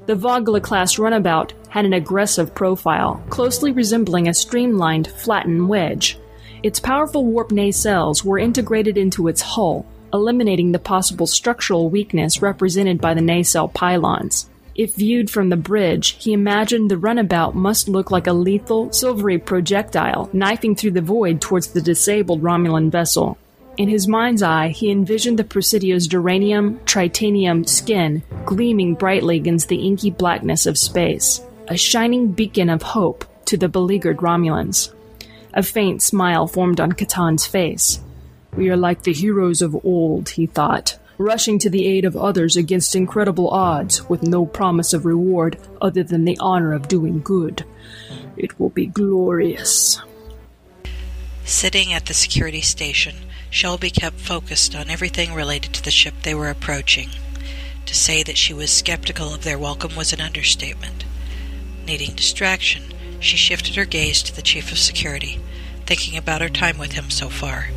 [0.06, 6.18] The Vogla class runabout had an aggressive profile, closely resembling a streamlined, flattened wedge
[6.66, 13.00] its powerful warp nacelles were integrated into its hull, eliminating the possible structural weakness represented
[13.00, 14.50] by the nacelle pylons.
[14.76, 19.38] If viewed from the bridge, he imagined the runabout must look like a lethal, silvery
[19.38, 23.38] projectile knifing through the void towards the disabled Romulan vessel.
[23.78, 29.86] In his mind's eye, he envisioned the Presidio's duranium, tritanium skin gleaming brightly against the
[29.86, 34.92] inky blackness of space, a shining beacon of hope to the beleaguered Romulans.
[35.54, 38.00] A faint smile formed on Catan's face.
[38.54, 42.56] We are like the heroes of old, he thought, rushing to the aid of others
[42.56, 47.64] against incredible odds, with no promise of reward other than the honor of doing good.
[48.36, 50.00] It will be glorious.
[51.44, 53.14] Sitting at the security station,
[53.50, 57.10] Shelby kept focused on everything related to the ship they were approaching.
[57.86, 61.04] To say that she was skeptical of their welcome was an understatement.
[61.86, 62.82] Needing distraction,
[63.20, 65.40] she shifted her gaze to the Chief of Security,
[65.86, 67.68] thinking about her time with him so far.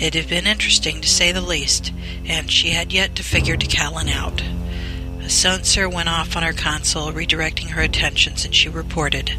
[0.00, 1.92] It had been interesting to say the least,
[2.24, 4.42] and she had yet to figure Decallan out.
[5.22, 9.34] A sensor went off on her console, redirecting her attentions, and she reported.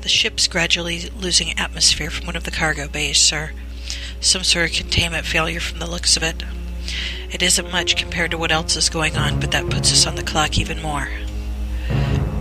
[0.00, 3.50] The ship's gradually losing atmosphere from one of the cargo bays, sir.
[4.20, 6.42] Some sort of containment failure from the looks of it.
[7.30, 10.14] It isn't much compared to what else is going on, but that puts us on
[10.14, 11.10] the clock even more.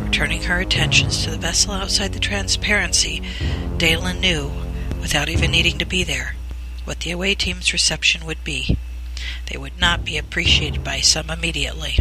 [0.05, 3.21] Returning her attentions to the vessel outside the transparency,
[3.75, 4.49] Dalen knew,
[5.01, 6.35] without even needing to be there,
[6.87, 8.77] what the away team's reception would be.
[9.51, 11.99] They would not be appreciated by some immediately.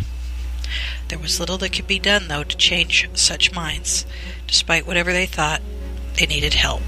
[1.08, 4.06] There was little that could be done, though, to change such minds.
[4.46, 5.60] Despite whatever they thought,
[6.14, 6.82] they needed help.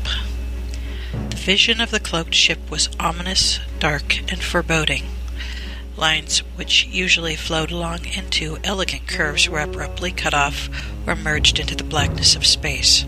[1.31, 5.07] The vision of the cloaked ship was ominous, dark, and foreboding.
[5.97, 10.69] Lines which usually flowed along into elegant curves were abruptly cut off
[11.05, 13.05] or merged into the blackness of space.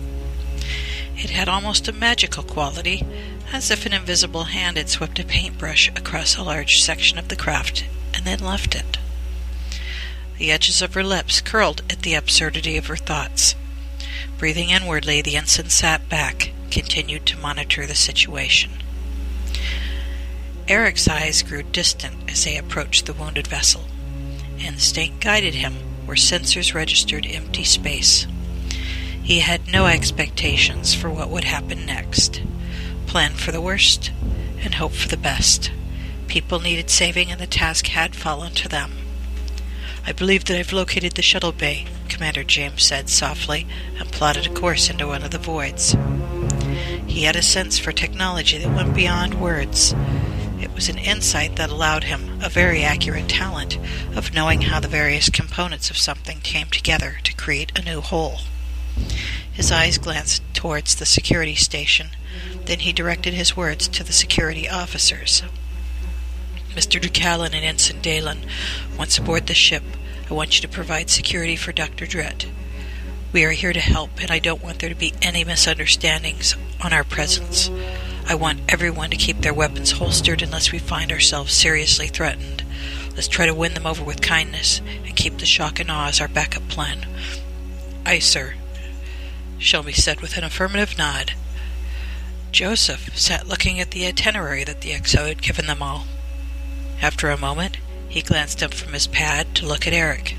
[1.17, 3.05] It had almost a magical quality,
[3.53, 7.37] as if an invisible hand had swept a paintbrush across a large section of the
[7.37, 7.85] craft
[8.15, 8.99] and then left it.
[10.39, 13.55] The edges of her lips curled at the absurdity of her thoughts.
[14.39, 18.71] Breathing inwardly, the ensign sat back, continued to monitor the situation.
[20.67, 23.85] Eric's eyes grew distant as they approached the wounded vessel.
[24.59, 25.75] Instinct guided him
[26.07, 28.27] where sensors registered empty space.
[29.23, 32.41] He had no expectations for what would happen next.
[33.11, 34.13] Plan for the worst
[34.61, 35.73] and hope for the best.
[36.29, 38.93] People needed saving, and the task had fallen to them.
[40.07, 43.67] I believe that I've located the shuttle bay, Commander James said softly,
[43.99, 45.97] and plotted a course into one of the voids.
[47.05, 49.93] He had a sense for technology that went beyond words.
[50.61, 53.77] It was an insight that allowed him a very accurate talent
[54.15, 58.43] of knowing how the various components of something came together to create a new whole.
[59.53, 62.11] His eyes glanced towards the security station,
[62.71, 65.43] then he directed his words to the security officers.
[66.77, 67.01] Mr.
[67.01, 68.47] Decallan and Ensign Dalen,
[68.97, 69.83] once aboard the ship,
[70.31, 72.07] I want you to provide security for Dr.
[72.07, 72.47] Dret.
[73.33, 76.93] We are here to help, and I don't want there to be any misunderstandings on
[76.93, 77.69] our presence.
[78.29, 82.63] I want everyone to keep their weapons holstered unless we find ourselves seriously threatened.
[83.17, 86.21] Let's try to win them over with kindness and keep the shock and awe as
[86.21, 87.05] our backup plan.
[88.07, 88.55] Aye, sir.
[89.59, 91.33] Shelby said with an affirmative nod.
[92.53, 96.07] Joseph sat looking at the itinerary that the XO had given them all.
[97.01, 100.37] After a moment, he glanced up from his pad to look at Eric.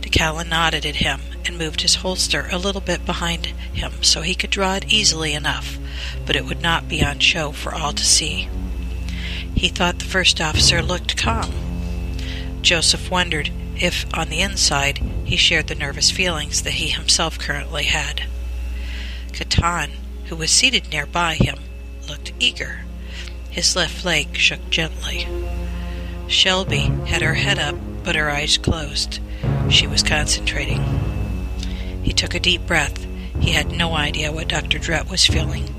[0.00, 4.34] Decallan nodded at him and moved his holster a little bit behind him so he
[4.34, 5.78] could draw it easily enough
[6.26, 8.48] but it would not be on show for all to see.
[9.54, 11.52] He thought the first officer looked calm.
[12.62, 17.84] Joseph wondered if, on the inside, he shared the nervous feelings that he himself currently
[17.84, 18.24] had.
[19.32, 19.92] Catan,
[20.28, 21.58] who was seated nearby him,
[22.08, 22.80] looked eager.
[23.50, 25.26] His left leg shook gently.
[26.26, 29.20] Shelby had her head up, but her eyes closed.
[29.70, 30.84] She was concentrating.
[32.02, 33.06] He took a deep breath.
[33.40, 34.78] He had no idea what Dr.
[34.78, 35.74] Dret was feeling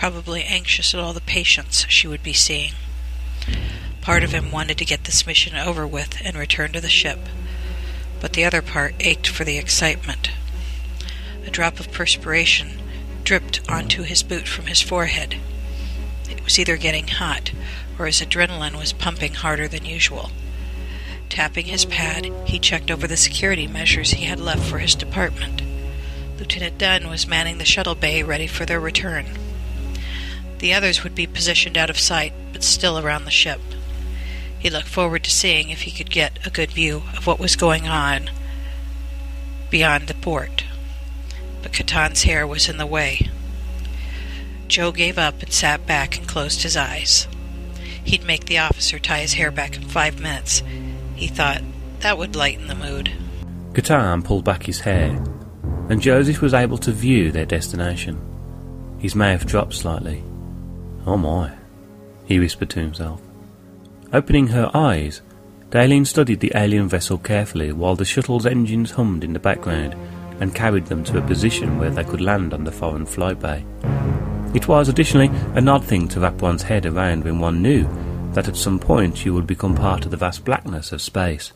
[0.00, 2.72] probably anxious at all the patients she would be seeing.
[4.00, 7.18] Part of him wanted to get this mission over with and return to the ship.
[8.18, 10.30] but the other part ached for the excitement.
[11.46, 12.79] A drop of perspiration
[13.30, 15.36] dripped onto his boot from his forehead.
[16.28, 17.52] It was either getting hot
[17.96, 20.32] or his adrenaline was pumping harder than usual.
[21.28, 25.62] Tapping his pad, he checked over the security measures he had left for his department.
[26.40, 29.26] Lieutenant Dunn was manning the shuttle bay ready for their return.
[30.58, 33.60] The others would be positioned out of sight, but still around the ship.
[34.58, 37.54] He looked forward to seeing if he could get a good view of what was
[37.54, 38.28] going on
[39.70, 40.64] beyond the port.
[41.62, 43.28] But Catan's hair was in the way.
[44.68, 47.26] Joe gave up and sat back and closed his eyes.
[48.04, 50.62] He'd make the officer tie his hair back in five minutes.
[51.16, 51.62] He thought
[52.00, 53.12] that would lighten the mood.
[53.72, 55.10] Catan pulled back his hair,
[55.88, 58.18] and Joseph was able to view their destination.
[58.98, 60.22] His mouth dropped slightly.
[61.06, 61.52] Oh my,
[62.26, 63.20] he whispered to himself.
[64.12, 65.20] Opening her eyes,
[65.70, 69.94] Daleen studied the alien vessel carefully while the shuttle's engines hummed in the background
[70.40, 73.64] and carried them to a position where they could land on the foreign bay.
[74.52, 77.88] It was additionally an odd thing to wrap one's head around when one knew
[78.32, 81.52] that at some point you would become part of the vast blackness of space,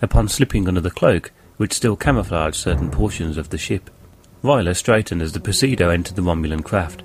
[0.00, 3.90] upon slipping under the cloak which still camouflaged certain portions of the ship.
[4.44, 7.02] Ryla straightened as the Presidio entered the Romulan craft.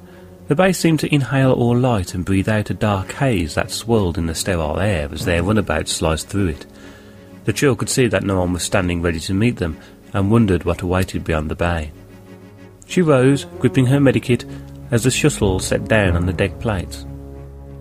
[0.47, 4.17] The base seemed to inhale all light and breathe out a dark haze that swirled
[4.17, 6.65] in the sterile air as their runabout sliced through it.
[7.45, 9.80] The trio could see that no one was standing ready to meet them
[10.14, 11.91] and wondered what awaited beyond the bay.
[12.86, 14.45] She rose, gripping her medikit,
[14.91, 17.05] as the shuttle set down on the deck plates.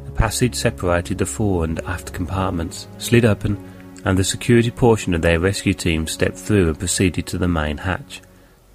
[0.06, 3.62] A passage separated the fore and aft compartments, slid open,
[4.04, 7.78] and the security portion of their rescue team stepped through and proceeded to the main
[7.78, 8.22] hatch.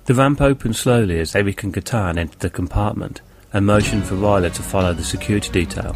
[0.05, 3.22] The ramp opened slowly as Eric and Catan entered the compartment,
[3.53, 5.95] and motioned for Ryla to follow the security detail.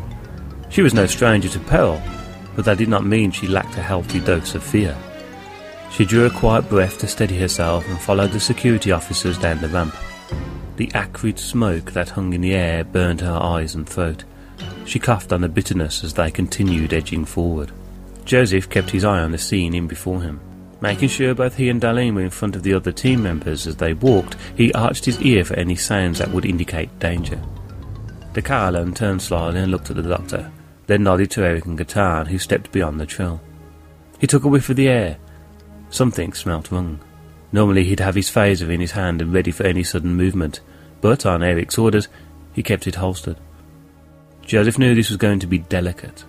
[0.70, 2.02] She was no stranger to peril,
[2.56, 4.98] but that did not mean she lacked a healthy dose of fear.
[5.92, 9.68] She drew a quiet breath to steady herself and followed the security officers down the
[9.68, 9.96] ramp.
[10.78, 14.24] The acrid smoke that hung in the air burned her eyes and throat.
[14.86, 17.72] She coughed on the bitterness as they continued edging forward.
[18.26, 20.40] Joseph kept his eye on the scene in before him.
[20.80, 23.76] Making sure both he and Daleen were in front of the other team members as
[23.76, 27.40] they walked, he arched his ear for any sounds that would indicate danger.
[28.34, 30.52] DeCallan turned slightly and looked at the doctor,
[30.88, 33.42] then nodded to Eric and Catan, who stepped beyond the trail.
[34.20, 35.18] He took a whiff of the air.
[35.92, 37.00] Something smelt wrong.
[37.52, 40.62] Normally he'd have his phaser in his hand and ready for any sudden movement,
[41.02, 42.08] but on Eric's orders,
[42.54, 43.38] he kept it holstered.
[44.42, 46.24] Joseph knew this was going to be delicate.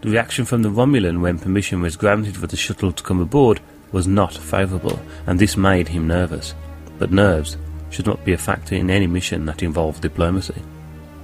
[0.00, 3.60] The reaction from the Romulan when permission was granted for the shuttle to come aboard
[3.92, 6.54] was not favourable, and this made him nervous.
[6.98, 7.56] But nerves
[7.90, 10.60] should not be a factor in any mission that involved diplomacy.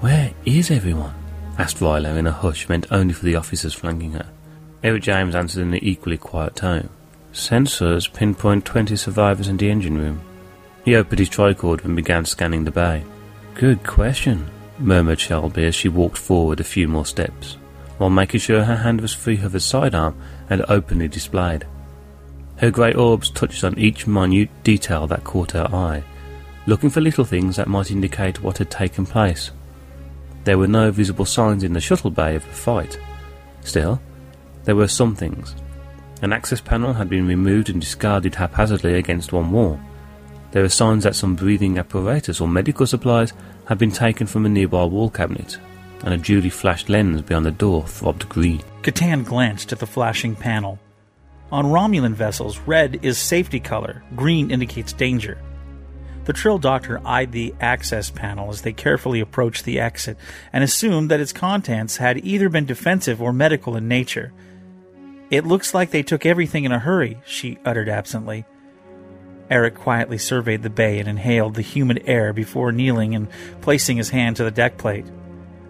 [0.00, 1.14] Where is everyone?
[1.59, 4.30] asked Ryla in a hush meant only for the officers flanking her.
[4.84, 6.88] Eric James answered in an equally quiet tone.
[7.33, 10.20] Sensors pinpoint 20 survivors in the engine room.
[10.85, 13.05] He opened his tricorder and began scanning the bay.
[13.55, 17.57] Good question, murmured Shelby as she walked forward a few more steps
[17.99, 20.16] while making sure her hand was free of her sidearm
[20.49, 21.66] and openly displayed.
[22.57, 26.03] Her grey orbs touched on each minute detail that caught her eye,
[26.66, 29.51] looking for little things that might indicate what had taken place.
[30.45, 32.99] There were no visible signs in the shuttle bay of a fight.
[33.62, 34.01] Still,
[34.64, 35.55] there were some things.
[36.20, 39.78] An access panel had been removed and discarded haphazardly against one wall.
[40.50, 43.32] There were signs that some breathing apparatus or medical supplies
[43.66, 45.58] had been taken from a nearby wall cabinet
[46.04, 48.62] and a duly flashed lens beyond the door throbbed green.
[48.82, 50.78] Catan glanced at the flashing panel.
[51.50, 55.38] On Romulan vessels, red is safety color, green indicates danger.
[56.24, 60.18] The Trill Doctor eyed the access panel as they carefully approached the exit
[60.52, 64.32] and assumed that its contents had either been defensive or medical in nature.
[65.31, 68.47] It looks like they took everything in a hurry, she uttered absently.
[69.51, 73.29] Eric quietly surveyed the bay and inhaled the humid air before kneeling and
[73.61, 75.07] placing his hand to the deck plate.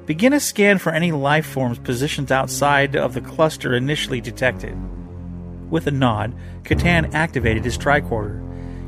[0.06, 4.76] Begin a scan for any life forms positioned outside of the cluster initially detected.
[5.70, 8.44] With a nod, Catan activated his tricorder.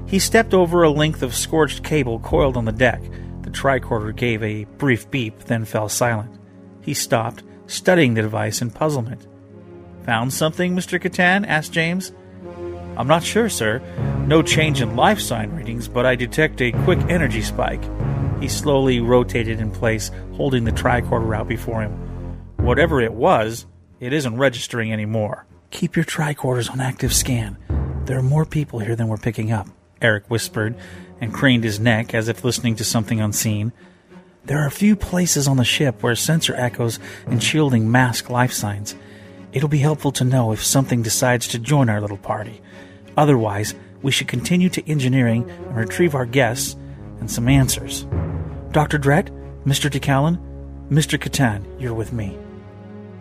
[0.09, 3.03] He stepped over a length of scorched cable coiled on the deck.
[3.43, 6.35] The tricorder gave a brief beep, then fell silent.
[6.81, 9.27] He stopped, studying the device in puzzlement.
[10.05, 11.01] Found something, Mr.
[11.01, 11.47] Catan?
[11.47, 12.13] asked James.
[12.97, 13.81] I'm not sure, sir.
[14.27, 17.83] No change in life sign readings, but I detect a quick energy spike.
[18.41, 21.93] He slowly rotated in place, holding the tricorder out before him.
[22.57, 23.67] Whatever it was,
[24.01, 25.47] it isn't registering anymore.
[25.71, 27.57] Keep your tricorders on active scan.
[28.07, 29.69] There are more people here than we're picking up,
[30.03, 30.75] Eric whispered,
[31.21, 33.73] and craned his neck as if listening to something unseen.
[34.45, 38.53] There are a few places on the ship where sensor echoes and shielding mask life
[38.53, 38.95] signs.
[39.53, 42.61] It'll be helpful to know if something decides to join our little party.
[43.17, 46.77] Otherwise, we should continue to engineering and retrieve our guests
[47.19, 48.07] and some answers.
[48.71, 48.99] Dr.
[48.99, 49.29] Drett,
[49.65, 49.91] Mr.
[49.91, 50.39] DeCallan,
[50.89, 51.19] Mr.
[51.19, 52.39] Catan, you're with me.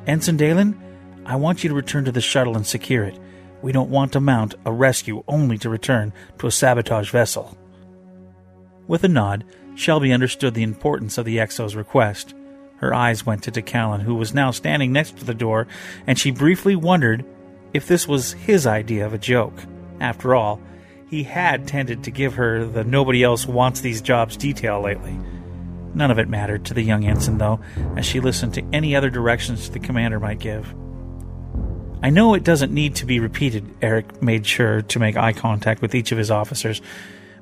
[0.07, 0.80] Ensign Dalen,
[1.25, 3.19] I want you to return to the shuttle and secure it.
[3.61, 7.57] We don't want to mount a rescue only to return to a sabotage vessel.
[8.88, 12.34] With a nod, Shelby understood the importance of the XO's request.
[12.80, 15.67] Her eyes went to DeCallan, who was now standing next to the door,
[16.07, 17.25] and she briefly wondered
[17.73, 19.63] if this was his idea of a joke.
[19.99, 20.61] After all,
[21.09, 25.19] he had tended to give her the nobody else wants these jobs detail lately.
[25.93, 27.59] None of it mattered to the young ensign, though,
[27.97, 30.73] as she listened to any other directions the commander might give.
[32.01, 35.82] I know it doesn't need to be repeated, Eric made sure to make eye contact
[35.82, 36.82] with each of his officers,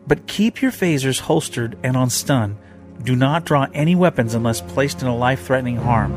[0.07, 2.57] but keep your phasers holstered and on stun.
[3.03, 6.13] Do not draw any weapons unless placed in a life threatening harm.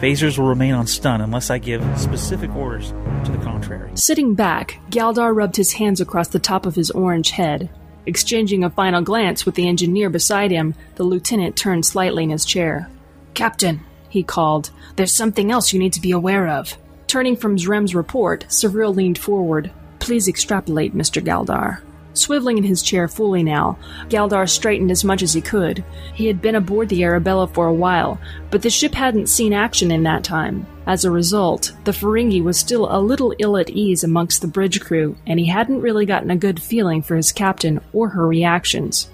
[0.00, 2.90] Phasers will remain on stun unless I give specific orders
[3.24, 3.90] to the contrary.
[3.94, 7.70] Sitting back, Galdar rubbed his hands across the top of his orange head.
[8.04, 12.44] Exchanging a final glance with the engineer beside him, the lieutenant turned slightly in his
[12.44, 12.90] chair.
[13.34, 16.76] Captain, he called, there's something else you need to be aware of.
[17.06, 19.70] Turning from Zrem's report, Savril leaned forward.
[20.00, 21.22] Please extrapolate, Mr.
[21.22, 21.80] Galdar.
[22.14, 25.82] Swiveling in his chair fully now, Galdar straightened as much as he could.
[26.14, 29.90] He had been aboard the Arabella for a while, but the ship hadn't seen action
[29.90, 30.66] in that time.
[30.86, 34.80] As a result, the Ferengi was still a little ill at ease amongst the bridge
[34.80, 39.08] crew, and he hadn't really gotten a good feeling for his captain or her reactions.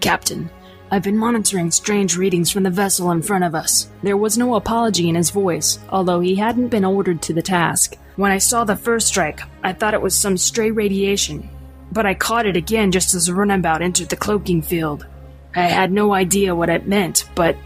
[0.00, 0.50] Captain,
[0.90, 3.88] I've been monitoring strange readings from the vessel in front of us.
[4.02, 7.96] There was no apology in his voice, although he hadn't been ordered to the task.
[8.16, 11.48] When I saw the first strike, I thought it was some stray radiation,
[11.92, 15.06] but I caught it again just as the runabout entered the cloaking field.
[15.54, 17.56] I had no idea what it meant, but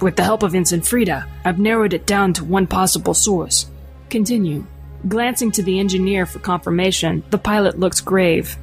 [0.00, 3.68] with the help of Ensign Frida, I've narrowed it down to one possible source.
[4.08, 4.64] Continue.
[5.08, 8.56] Glancing to the engineer for confirmation, the pilot looks grave.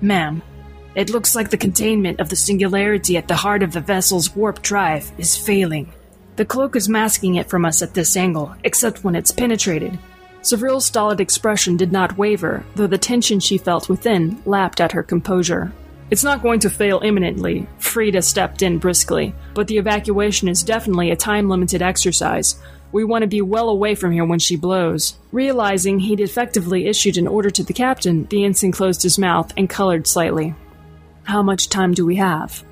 [0.00, 0.42] Ma'am,
[0.94, 4.62] it looks like the containment of the singularity at the heart of the vessel's warp
[4.62, 5.92] drive is failing.
[6.36, 9.98] The cloak is masking it from us at this angle, except when it's penetrated.
[10.44, 15.02] Savril's stolid expression did not waver, though the tension she felt within lapped at her
[15.02, 15.72] composure.
[16.10, 21.10] It's not going to fail imminently, Frida stepped in briskly, but the evacuation is definitely
[21.10, 22.60] a time limited exercise.
[22.92, 25.16] We want to be well away from here when she blows.
[25.32, 29.68] Realizing he'd effectively issued an order to the captain, the ensign closed his mouth and
[29.68, 30.54] colored slightly.
[31.22, 32.62] How much time do we have?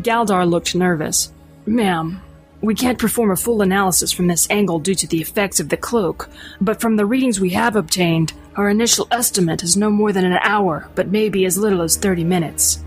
[0.00, 1.32] Galdar looked nervous.
[1.66, 2.22] Ma'am,
[2.60, 5.76] we can't perform a full analysis from this angle due to the effects of the
[5.76, 6.28] cloak,
[6.60, 10.38] but from the readings we have obtained, our initial estimate is no more than an
[10.42, 12.82] hour, but maybe as little as 30 minutes.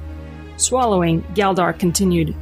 [0.58, 2.36] Swallowing, Galdar continued,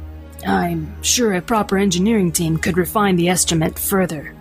[0.46, 4.34] I'm sure a proper engineering team could refine the estimate further.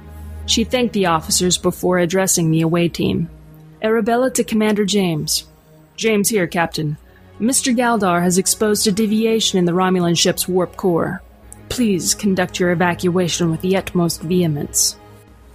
[0.46, 3.30] She thanked the officers before addressing the away team.
[3.82, 5.46] Arabella to Commander James.
[5.96, 6.98] James here, Captain.
[7.40, 7.76] Mr.
[7.76, 11.22] Galdar has exposed a deviation in the Romulan ship's warp core.
[11.70, 14.97] Please conduct your evacuation with the utmost vehemence.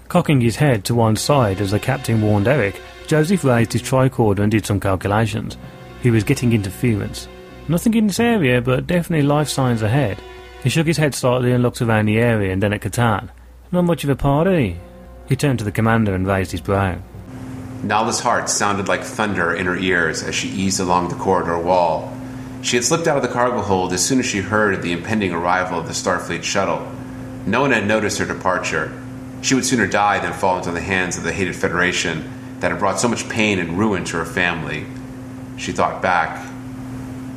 [0.09, 4.41] Cocking his head to one side as the captain warned Eric, Joseph raised his tricorder
[4.41, 5.57] and did some calculations.
[6.03, 7.29] He was getting interference.
[7.69, 10.19] Nothing in this area, but definitely life signs ahead.
[10.63, 13.31] He shook his head slightly and looked around the area and then at Catan.
[13.73, 14.79] Not much of a party.
[15.29, 16.99] He turned to the commander and raised his brow.
[17.83, 22.14] Nala's heart sounded like thunder in her ears as she eased along the corridor wall.
[22.65, 24.93] She had slipped out of the cargo hold as soon as she heard of the
[24.93, 26.91] impending arrival of the Starfleet shuttle.
[27.45, 28.99] No one had noticed her departure.
[29.43, 32.25] She would sooner die than fall into the hands of the hated Federation
[32.61, 34.87] that had brought so much pain and ruin to her family.
[35.59, 36.51] She thought back.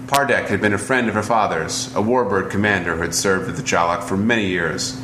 [0.07, 3.57] Pardek had been a friend of her father's, a warbird commander who had served with
[3.57, 4.97] the Jalak for many years.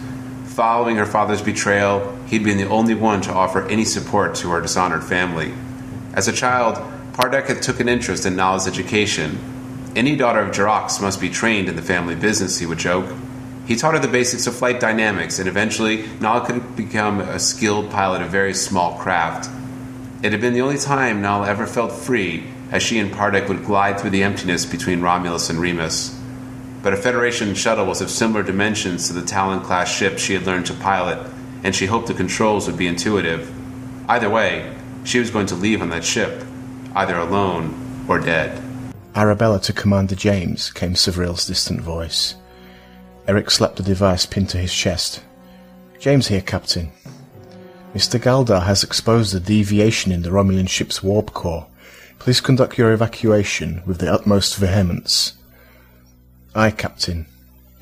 [0.45, 4.61] Following her father's betrayal, he'd been the only one to offer any support to her
[4.61, 5.53] dishonored family.
[6.13, 6.77] As a child,
[7.11, 9.52] Pardek had took an interest in Nala's education.
[9.95, 13.13] Any daughter of Jarax must be trained in the family business, he would joke.
[13.67, 17.91] He taught her the basics of flight dynamics, and eventually Nala could become a skilled
[17.91, 19.49] pilot of very small craft.
[20.23, 23.65] It had been the only time Nala ever felt free, as she and Pardek would
[23.65, 26.19] glide through the emptiness between Romulus and Remus.
[26.81, 30.47] But a Federation shuttle was of similar dimensions to the Talon class ship she had
[30.47, 31.19] learned to pilot,
[31.63, 33.53] and she hoped the controls would be intuitive.
[34.09, 36.43] Either way, she was going to leave on that ship,
[36.95, 38.62] either alone or dead.
[39.15, 42.35] Arabella to Commander James, came Savril's distant voice.
[43.27, 45.23] Eric slapped the device pinned to his chest.
[45.99, 46.91] James here, Captain.
[47.93, 48.19] Mr.
[48.19, 51.67] Galdar has exposed a deviation in the Romulan ship's warp core.
[52.17, 55.33] Please conduct your evacuation with the utmost vehemence.
[56.55, 57.27] Aye, Captain,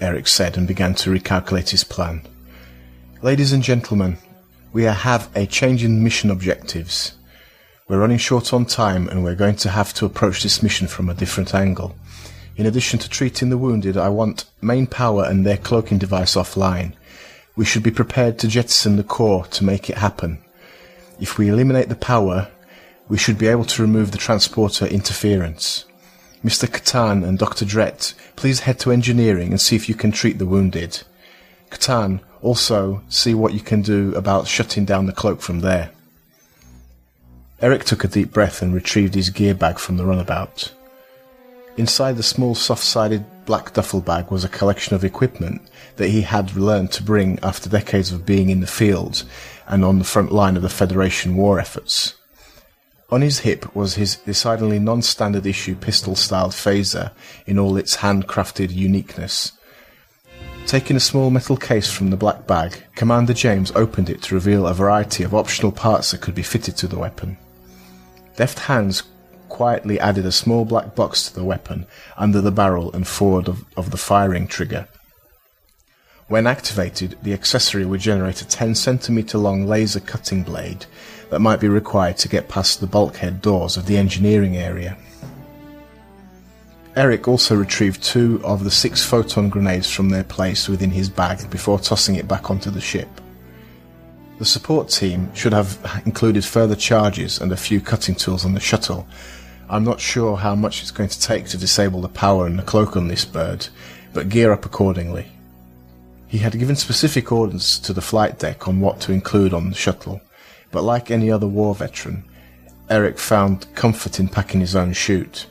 [0.02, 2.28] Eric said and began to recalculate his plan.
[3.22, 4.18] Ladies and gentlemen,
[4.74, 7.14] we have a change in mission objectives.
[7.92, 11.10] We're running short on time and we're going to have to approach this mission from
[11.10, 11.94] a different angle.
[12.56, 16.94] In addition to treating the wounded, I want main power and their cloaking device offline.
[17.58, 20.42] We should be prepared to jettison the core to make it happen.
[21.20, 22.48] If we eliminate the power,
[23.10, 25.84] we should be able to remove the transporter interference.
[26.46, 26.70] Mr.
[26.70, 27.66] Catan and Dr.
[27.66, 31.04] Drett, please head to engineering and see if you can treat the wounded.
[31.70, 35.92] Catan, also see what you can do about shutting down the cloak from there.
[37.62, 40.72] Eric took a deep breath and retrieved his gear bag from the runabout.
[41.78, 45.62] Inside the small soft-sided black duffel bag was a collection of equipment
[45.98, 49.24] that he had learned to bring after decades of being in the field
[49.68, 52.16] and on the front line of the Federation war efforts.
[53.12, 57.12] On his hip was his decidedly non-standard issue pistol-styled phaser
[57.46, 59.52] in all its handcrafted uniqueness.
[60.66, 64.66] Taking a small metal case from the black bag, Commander James opened it to reveal
[64.66, 67.38] a variety of optional parts that could be fitted to the weapon.
[68.36, 69.04] Deft hands
[69.50, 71.86] quietly added a small black box to the weapon
[72.18, 74.88] under the barrel and forward of, of the firing trigger.
[76.28, 80.86] When activated, the accessory would generate a 10 centimeter long laser cutting blade
[81.30, 84.98] that might be required to get past the bulkhead doors of the engineering area.
[86.96, 91.50] Eric also retrieved two of the six photon grenades from their place within his bag
[91.50, 93.10] before tossing it back onto the ship.
[94.42, 98.60] The support team should have included further charges and a few cutting tools on the
[98.60, 99.06] shuttle.
[99.70, 102.64] I'm not sure how much it's going to take to disable the power and the
[102.64, 103.68] cloak on this bird,
[104.16, 105.28] but gear up accordingly.
[106.26, 109.76] He had given specific orders to the flight deck on what to include on the
[109.76, 110.20] shuttle,
[110.72, 112.24] but like any other war veteran,
[112.90, 115.46] Eric found comfort in packing his own chute.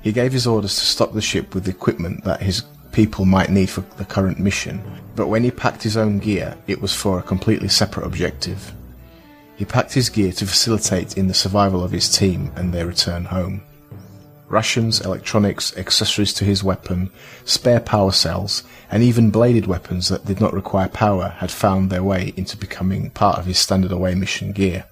[0.00, 3.70] He gave his orders to stock the ship with equipment that his people might need
[3.70, 4.82] for the current mission,
[5.16, 8.72] but when he packed his own gear, it was for a completely separate objective.
[9.56, 13.24] He packed his gear to facilitate in the survival of his team and their return
[13.24, 13.62] home.
[14.48, 17.10] Rations, electronics, accessories to his weapon,
[17.44, 22.02] spare power cells, and even bladed weapons that did not require power had found their
[22.02, 24.84] way into becoming part of his standard away mission gear.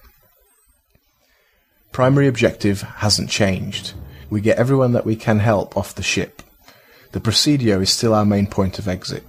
[1.92, 3.94] Primary objective hasn't changed.
[4.28, 6.42] We get everyone that we can help off the ship.
[7.16, 9.24] The Presidio is still our main point of exit.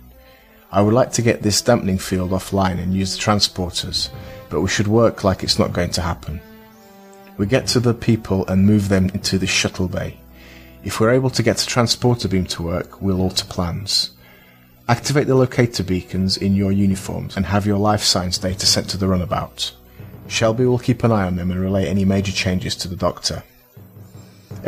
[0.74, 4.10] I would like to get this dampening field offline and use the transporters,
[4.50, 6.42] but we should work like it's not going to happen.
[7.38, 10.20] We get to the people and move them into the shuttle bay.
[10.84, 14.12] If we're able to get the transporter beam to work, we'll alter plans.
[14.90, 18.98] Activate the locator beacons in your uniforms and have your life science data sent to
[18.98, 19.72] the runabout.
[20.28, 23.44] Shelby will keep an eye on them and relay any major changes to the doctor.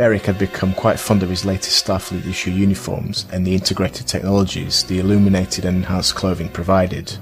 [0.00, 4.82] Eric had become quite fond of his latest Starfleet issue uniforms and the integrated technologies
[4.84, 7.18] the illuminated and enhanced clothing provided.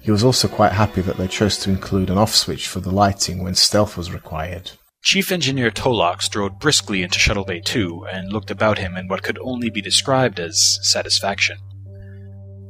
[0.00, 2.90] He was also quite happy that they chose to include an off switch for the
[2.90, 4.72] lighting when stealth was required.
[5.02, 9.22] Chief Engineer Tolok strode briskly into Shuttle Bay 2 and looked about him in what
[9.22, 11.58] could only be described as satisfaction.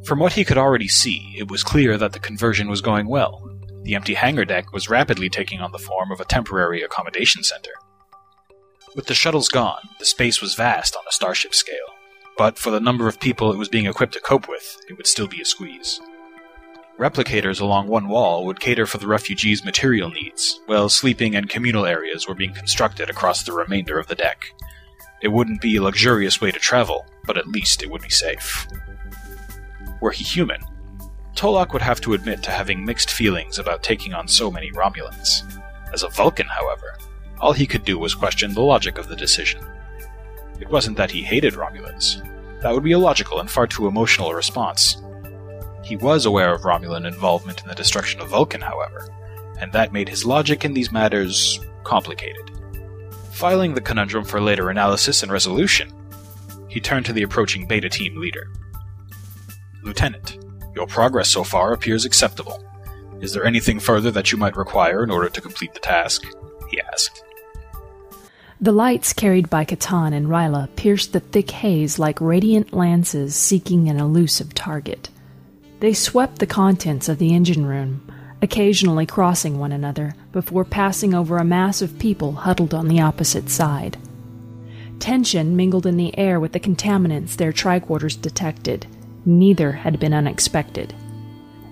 [0.04, 3.50] From what he could already see, it was clear that the conversion was going well.
[3.84, 7.72] The empty hangar deck was rapidly taking on the form of a temporary accommodation center.
[8.96, 11.94] With the shuttles gone, the space was vast on a starship scale,
[12.36, 15.06] but for the number of people it was being equipped to cope with, it would
[15.06, 16.00] still be a squeeze.
[16.98, 21.86] Replicators along one wall would cater for the refugees' material needs, while sleeping and communal
[21.86, 24.52] areas were being constructed across the remainder of the deck.
[25.22, 28.66] It wouldn't be a luxurious way to travel, but at least it would be safe.
[30.00, 30.62] Were he human,
[31.36, 35.42] Tolok would have to admit to having mixed feelings about taking on so many Romulans.
[35.92, 36.98] As a Vulcan, however,
[37.40, 39.64] all he could do was question the logic of the decision.
[40.60, 42.22] It wasn't that he hated Romulans.
[42.60, 45.02] That would be a logical and far too emotional response.
[45.82, 49.08] He was aware of Romulan involvement in the destruction of Vulcan, however,
[49.58, 52.50] and that made his logic in these matters complicated.
[53.32, 55.90] Filing the conundrum for later analysis and resolution,
[56.68, 58.52] he turned to the approaching Beta Team leader.
[59.82, 60.38] Lieutenant,
[60.76, 62.62] your progress so far appears acceptable.
[63.22, 66.26] Is there anything further that you might require in order to complete the task?
[66.70, 67.24] he asked.
[68.62, 73.88] The lights carried by Catan and Ryla pierced the thick haze like radiant lances seeking
[73.88, 75.08] an elusive target.
[75.80, 78.06] They swept the contents of the engine room,
[78.42, 83.48] occasionally crossing one another before passing over a mass of people huddled on the opposite
[83.48, 83.96] side.
[84.98, 88.86] Tension mingled in the air with the contaminants their tricorders detected.
[89.24, 90.92] Neither had been unexpected.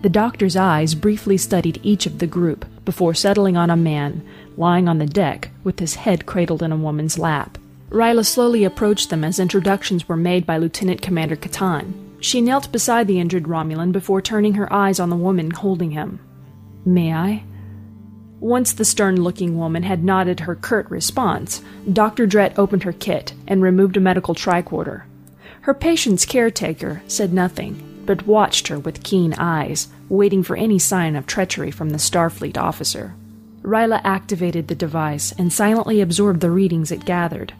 [0.00, 4.26] The doctor's eyes briefly studied each of the group before settling on a man
[4.56, 7.58] lying on the deck with his head cradled in a woman's lap.
[7.90, 11.94] Ryla slowly approached them as introductions were made by Lieutenant Commander Catan.
[12.20, 16.20] She knelt beside the injured Romulan before turning her eyes on the woman holding him.
[16.84, 17.44] May I?
[18.40, 21.60] Once the stern looking woman had nodded her curt response,
[21.92, 22.26] Dr.
[22.26, 25.02] Drett opened her kit and removed a medical tricorder.
[25.62, 31.14] Her patient's caretaker said nothing, but watched her with keen eyes, waiting for any sign
[31.14, 33.14] of treachery from the Starfleet officer.
[33.60, 37.52] Ryla activated the device and silently absorbed the readings it gathered.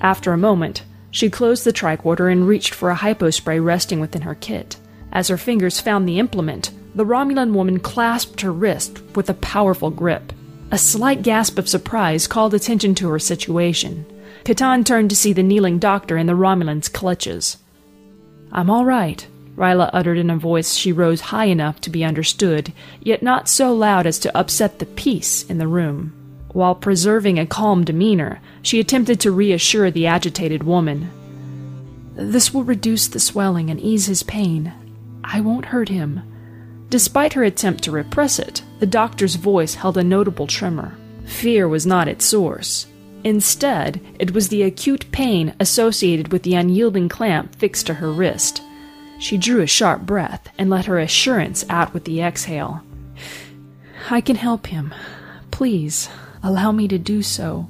[0.00, 4.36] After a moment, she closed the tricorder and reached for a hypospray resting within her
[4.36, 4.76] kit.
[5.10, 9.90] As her fingers found the implement, the Romulan woman clasped her wrist with a powerful
[9.90, 10.32] grip.
[10.70, 14.06] A slight gasp of surprise called attention to her situation.
[14.44, 17.56] Catan turned to see the kneeling doctor in the Romulan's clutches.
[18.52, 19.26] I'm all right,
[19.58, 23.74] Ryla uttered in a voice she rose high enough to be understood, yet not so
[23.74, 26.12] loud as to upset the peace in the room.
[26.52, 31.10] While preserving a calm demeanor, she attempted to reassure the agitated woman.
[32.14, 34.72] This will reduce the swelling and ease his pain.
[35.24, 36.22] I won't hurt him.
[36.88, 40.96] Despite her attempt to repress it, the doctor's voice held a notable tremor.
[41.26, 42.86] Fear was not its source.
[43.24, 48.62] Instead, it was the acute pain associated with the unyielding clamp fixed to her wrist.
[49.18, 52.82] She drew a sharp breath and let her assurance out with the exhale.
[54.10, 54.94] I can help him.
[55.50, 56.08] Please,
[56.42, 57.68] allow me to do so.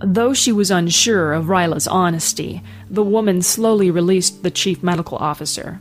[0.00, 5.80] Though she was unsure of Ryla's honesty, the woman slowly released the chief medical officer.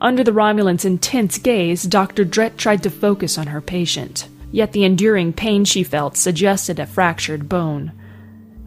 [0.00, 2.26] Under the Romulan's intense gaze, Dr.
[2.26, 6.86] Drett tried to focus on her patient, yet the enduring pain she felt suggested a
[6.86, 7.92] fractured bone.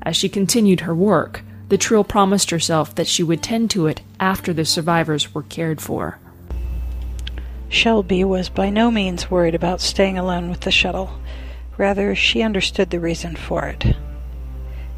[0.02, 4.02] As she continued her work, the Trill promised herself that she would tend to it
[4.20, 6.18] after the survivors were cared for.
[7.70, 11.20] Shelby was by no means worried about staying alone with the shuttle.
[11.78, 13.96] Rather, she understood the reason for it.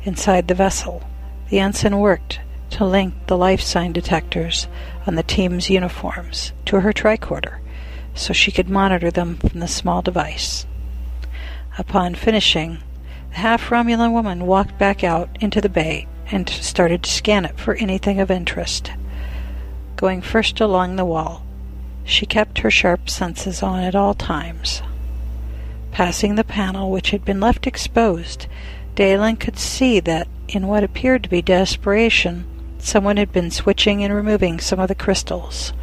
[0.04, 1.04] Inside the vessel,
[1.50, 2.40] the ensign worked
[2.72, 4.68] to link the life sign detectors
[5.08, 7.58] on the team's uniforms to her tricorder
[8.14, 10.68] so she could monitor them from the small device.
[11.78, 12.80] Upon finishing,
[13.32, 17.60] the half Romulan woman walked back out into the bay and started to scan it
[17.60, 18.92] for anything of interest.
[19.96, 21.44] Going first along the wall,
[22.04, 24.82] she kept her sharp senses on at all times.
[25.92, 28.48] Passing the panel which had been left exposed,
[28.96, 32.46] Dalen could see that, in what appeared to be desperation,
[32.80, 35.74] someone had been switching and removing some of the crystals.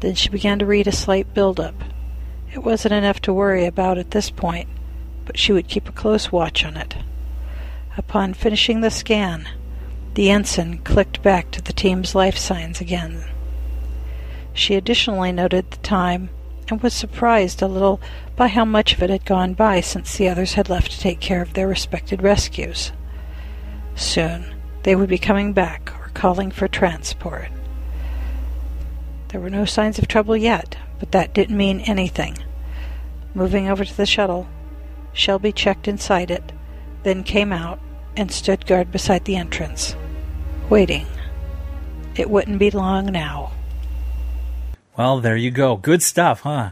[0.00, 1.74] Then she began to read a slight build-up.
[2.52, 4.68] It wasn't enough to worry about at this point,
[5.24, 6.94] but she would keep a close watch on it.
[7.96, 9.48] Upon finishing the scan,
[10.14, 13.24] the ensign clicked back to the team's life signs again.
[14.52, 16.30] She additionally noted the time
[16.68, 18.00] and was surprised a little
[18.36, 21.20] by how much of it had gone by since the others had left to take
[21.20, 22.92] care of their respected rescues.
[23.94, 27.48] Soon they would be coming back or calling for transport.
[29.28, 32.38] There were no signs of trouble yet, but that didn't mean anything.
[33.34, 34.48] Moving over to the shuttle,
[35.12, 36.52] Shelby checked inside it,
[37.04, 37.78] then came out
[38.16, 39.94] and stood guard beside the entrance,
[40.68, 41.06] waiting.
[42.16, 43.52] It wouldn't be long now.
[44.96, 45.76] Well, there you go.
[45.76, 46.70] Good stuff, huh?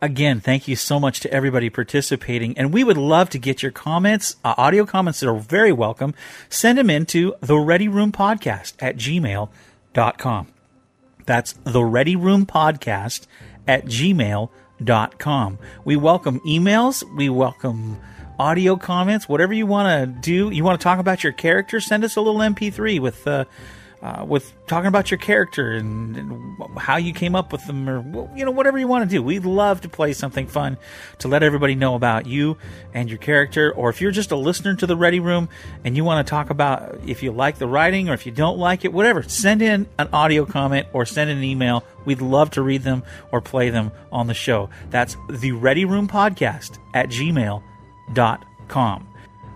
[0.00, 2.56] Again, thank you so much to everybody participating.
[2.56, 6.14] And we would love to get your comments, uh, audio comments that are very welcome.
[6.48, 10.46] Send them in to the Ready Room Podcast at gmail.com.
[11.26, 13.26] That's the Ready Room Podcast
[13.66, 15.58] at gmail.com.
[15.84, 17.16] We welcome emails.
[17.16, 17.98] We welcome
[18.38, 20.50] audio comments, whatever you want to do.
[20.50, 23.44] You want to talk about your character, send us a little MP3 with, uh,
[24.00, 28.30] uh, with talking about your character and, and, how you came up with them, or
[28.36, 29.22] you know whatever you want to do.
[29.22, 30.78] We'd love to play something fun
[31.18, 32.58] to let everybody know about you
[32.94, 33.72] and your character.
[33.72, 35.48] Or if you're just a listener to the Ready Room
[35.84, 38.58] and you want to talk about if you like the writing or if you don't
[38.58, 41.84] like it, whatever, send in an audio comment or send an email.
[42.04, 44.70] We'd love to read them or play them on the show.
[44.90, 47.08] That's the Ready Room Podcast at
[48.12, 49.08] gmail.com.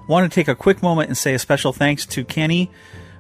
[0.07, 2.70] Want to take a quick moment and say a special thanks to Kenny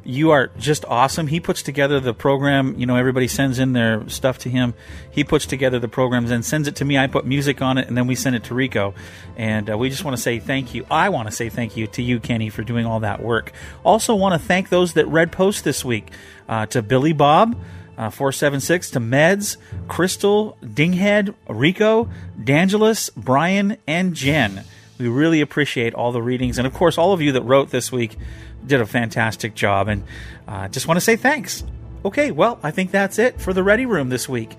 [0.04, 1.28] you are just awesome.
[1.28, 2.78] He puts together the program.
[2.78, 4.74] You know, everybody sends in their stuff to him.
[5.10, 6.98] He puts together the programs and sends it to me.
[6.98, 8.94] I put music on it, and then we send it to Rico.
[9.36, 10.86] And uh, we just want to say thank you.
[10.90, 13.52] I want to say thank you to you, Kenny, for doing all that work.
[13.84, 16.10] Also, want to thank those that read posts this week
[16.48, 17.56] uh, to Billy Bob.
[17.96, 22.08] Uh, 476 to Meds, Crystal, Dinghead, Rico,
[22.42, 24.64] Dangelus, Brian, and Jen.
[25.02, 26.58] We really appreciate all the readings.
[26.58, 28.16] And of course, all of you that wrote this week
[28.64, 30.04] did a fantastic job, and
[30.46, 31.64] uh, just want to say thanks.
[32.04, 34.56] Okay, well, I think that's it for the Ready Room this week.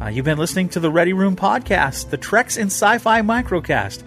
[0.00, 4.04] Uh, you've been listening to the Ready Room podcast, the Treks in Sci-Fi microcast.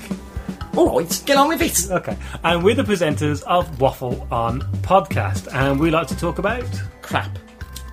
[0.77, 1.91] All right, get on with it.
[1.91, 2.17] Okay.
[2.45, 5.53] And we're the presenters of Waffle On Podcast.
[5.53, 6.63] And we like to talk about
[7.01, 7.37] crap.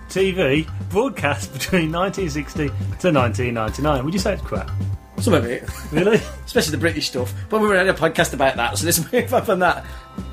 [0.08, 4.04] TV broadcast between 1960 to 1999.
[4.04, 4.70] Would you say it's crap?
[5.18, 5.68] Some of it.
[5.90, 6.20] Really?
[6.44, 7.34] Especially the British stuff.
[7.48, 9.84] But we were in a podcast about that, so let's move up on that.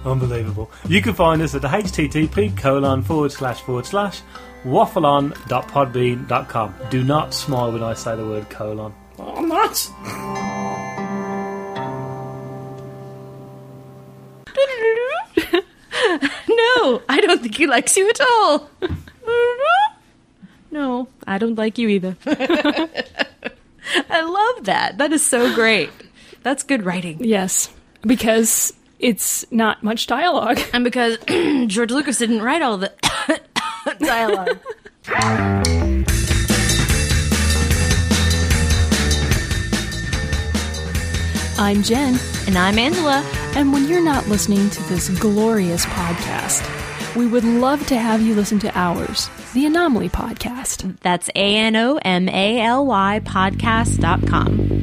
[0.06, 0.70] Unbelievable.
[0.88, 4.22] You can find us at the http colon forward slash forward slash
[4.64, 6.76] waffleon.podbean.com.
[6.90, 8.94] Do not smile when I say the word colon.
[9.20, 9.92] Oh, I'm not.
[16.50, 18.70] no, I don't think he likes you at all.
[20.72, 22.16] no, I don't like you either.
[24.10, 24.98] I love that.
[24.98, 25.90] That is so great.
[26.42, 27.18] That's good writing.
[27.22, 27.70] Yes,
[28.02, 30.60] because it's not much dialogue.
[30.74, 31.18] And because
[31.68, 32.92] George Lucas didn't write all the
[34.00, 34.60] dialogue.
[41.58, 42.20] I'm Jen.
[42.48, 43.24] And I'm Angela.
[43.56, 48.36] And when you're not listening to this glorious podcast, we would love to have you
[48.36, 50.98] listen to ours, the Anomaly Podcast.
[51.02, 54.83] That's A N O M A L Y podcast.com.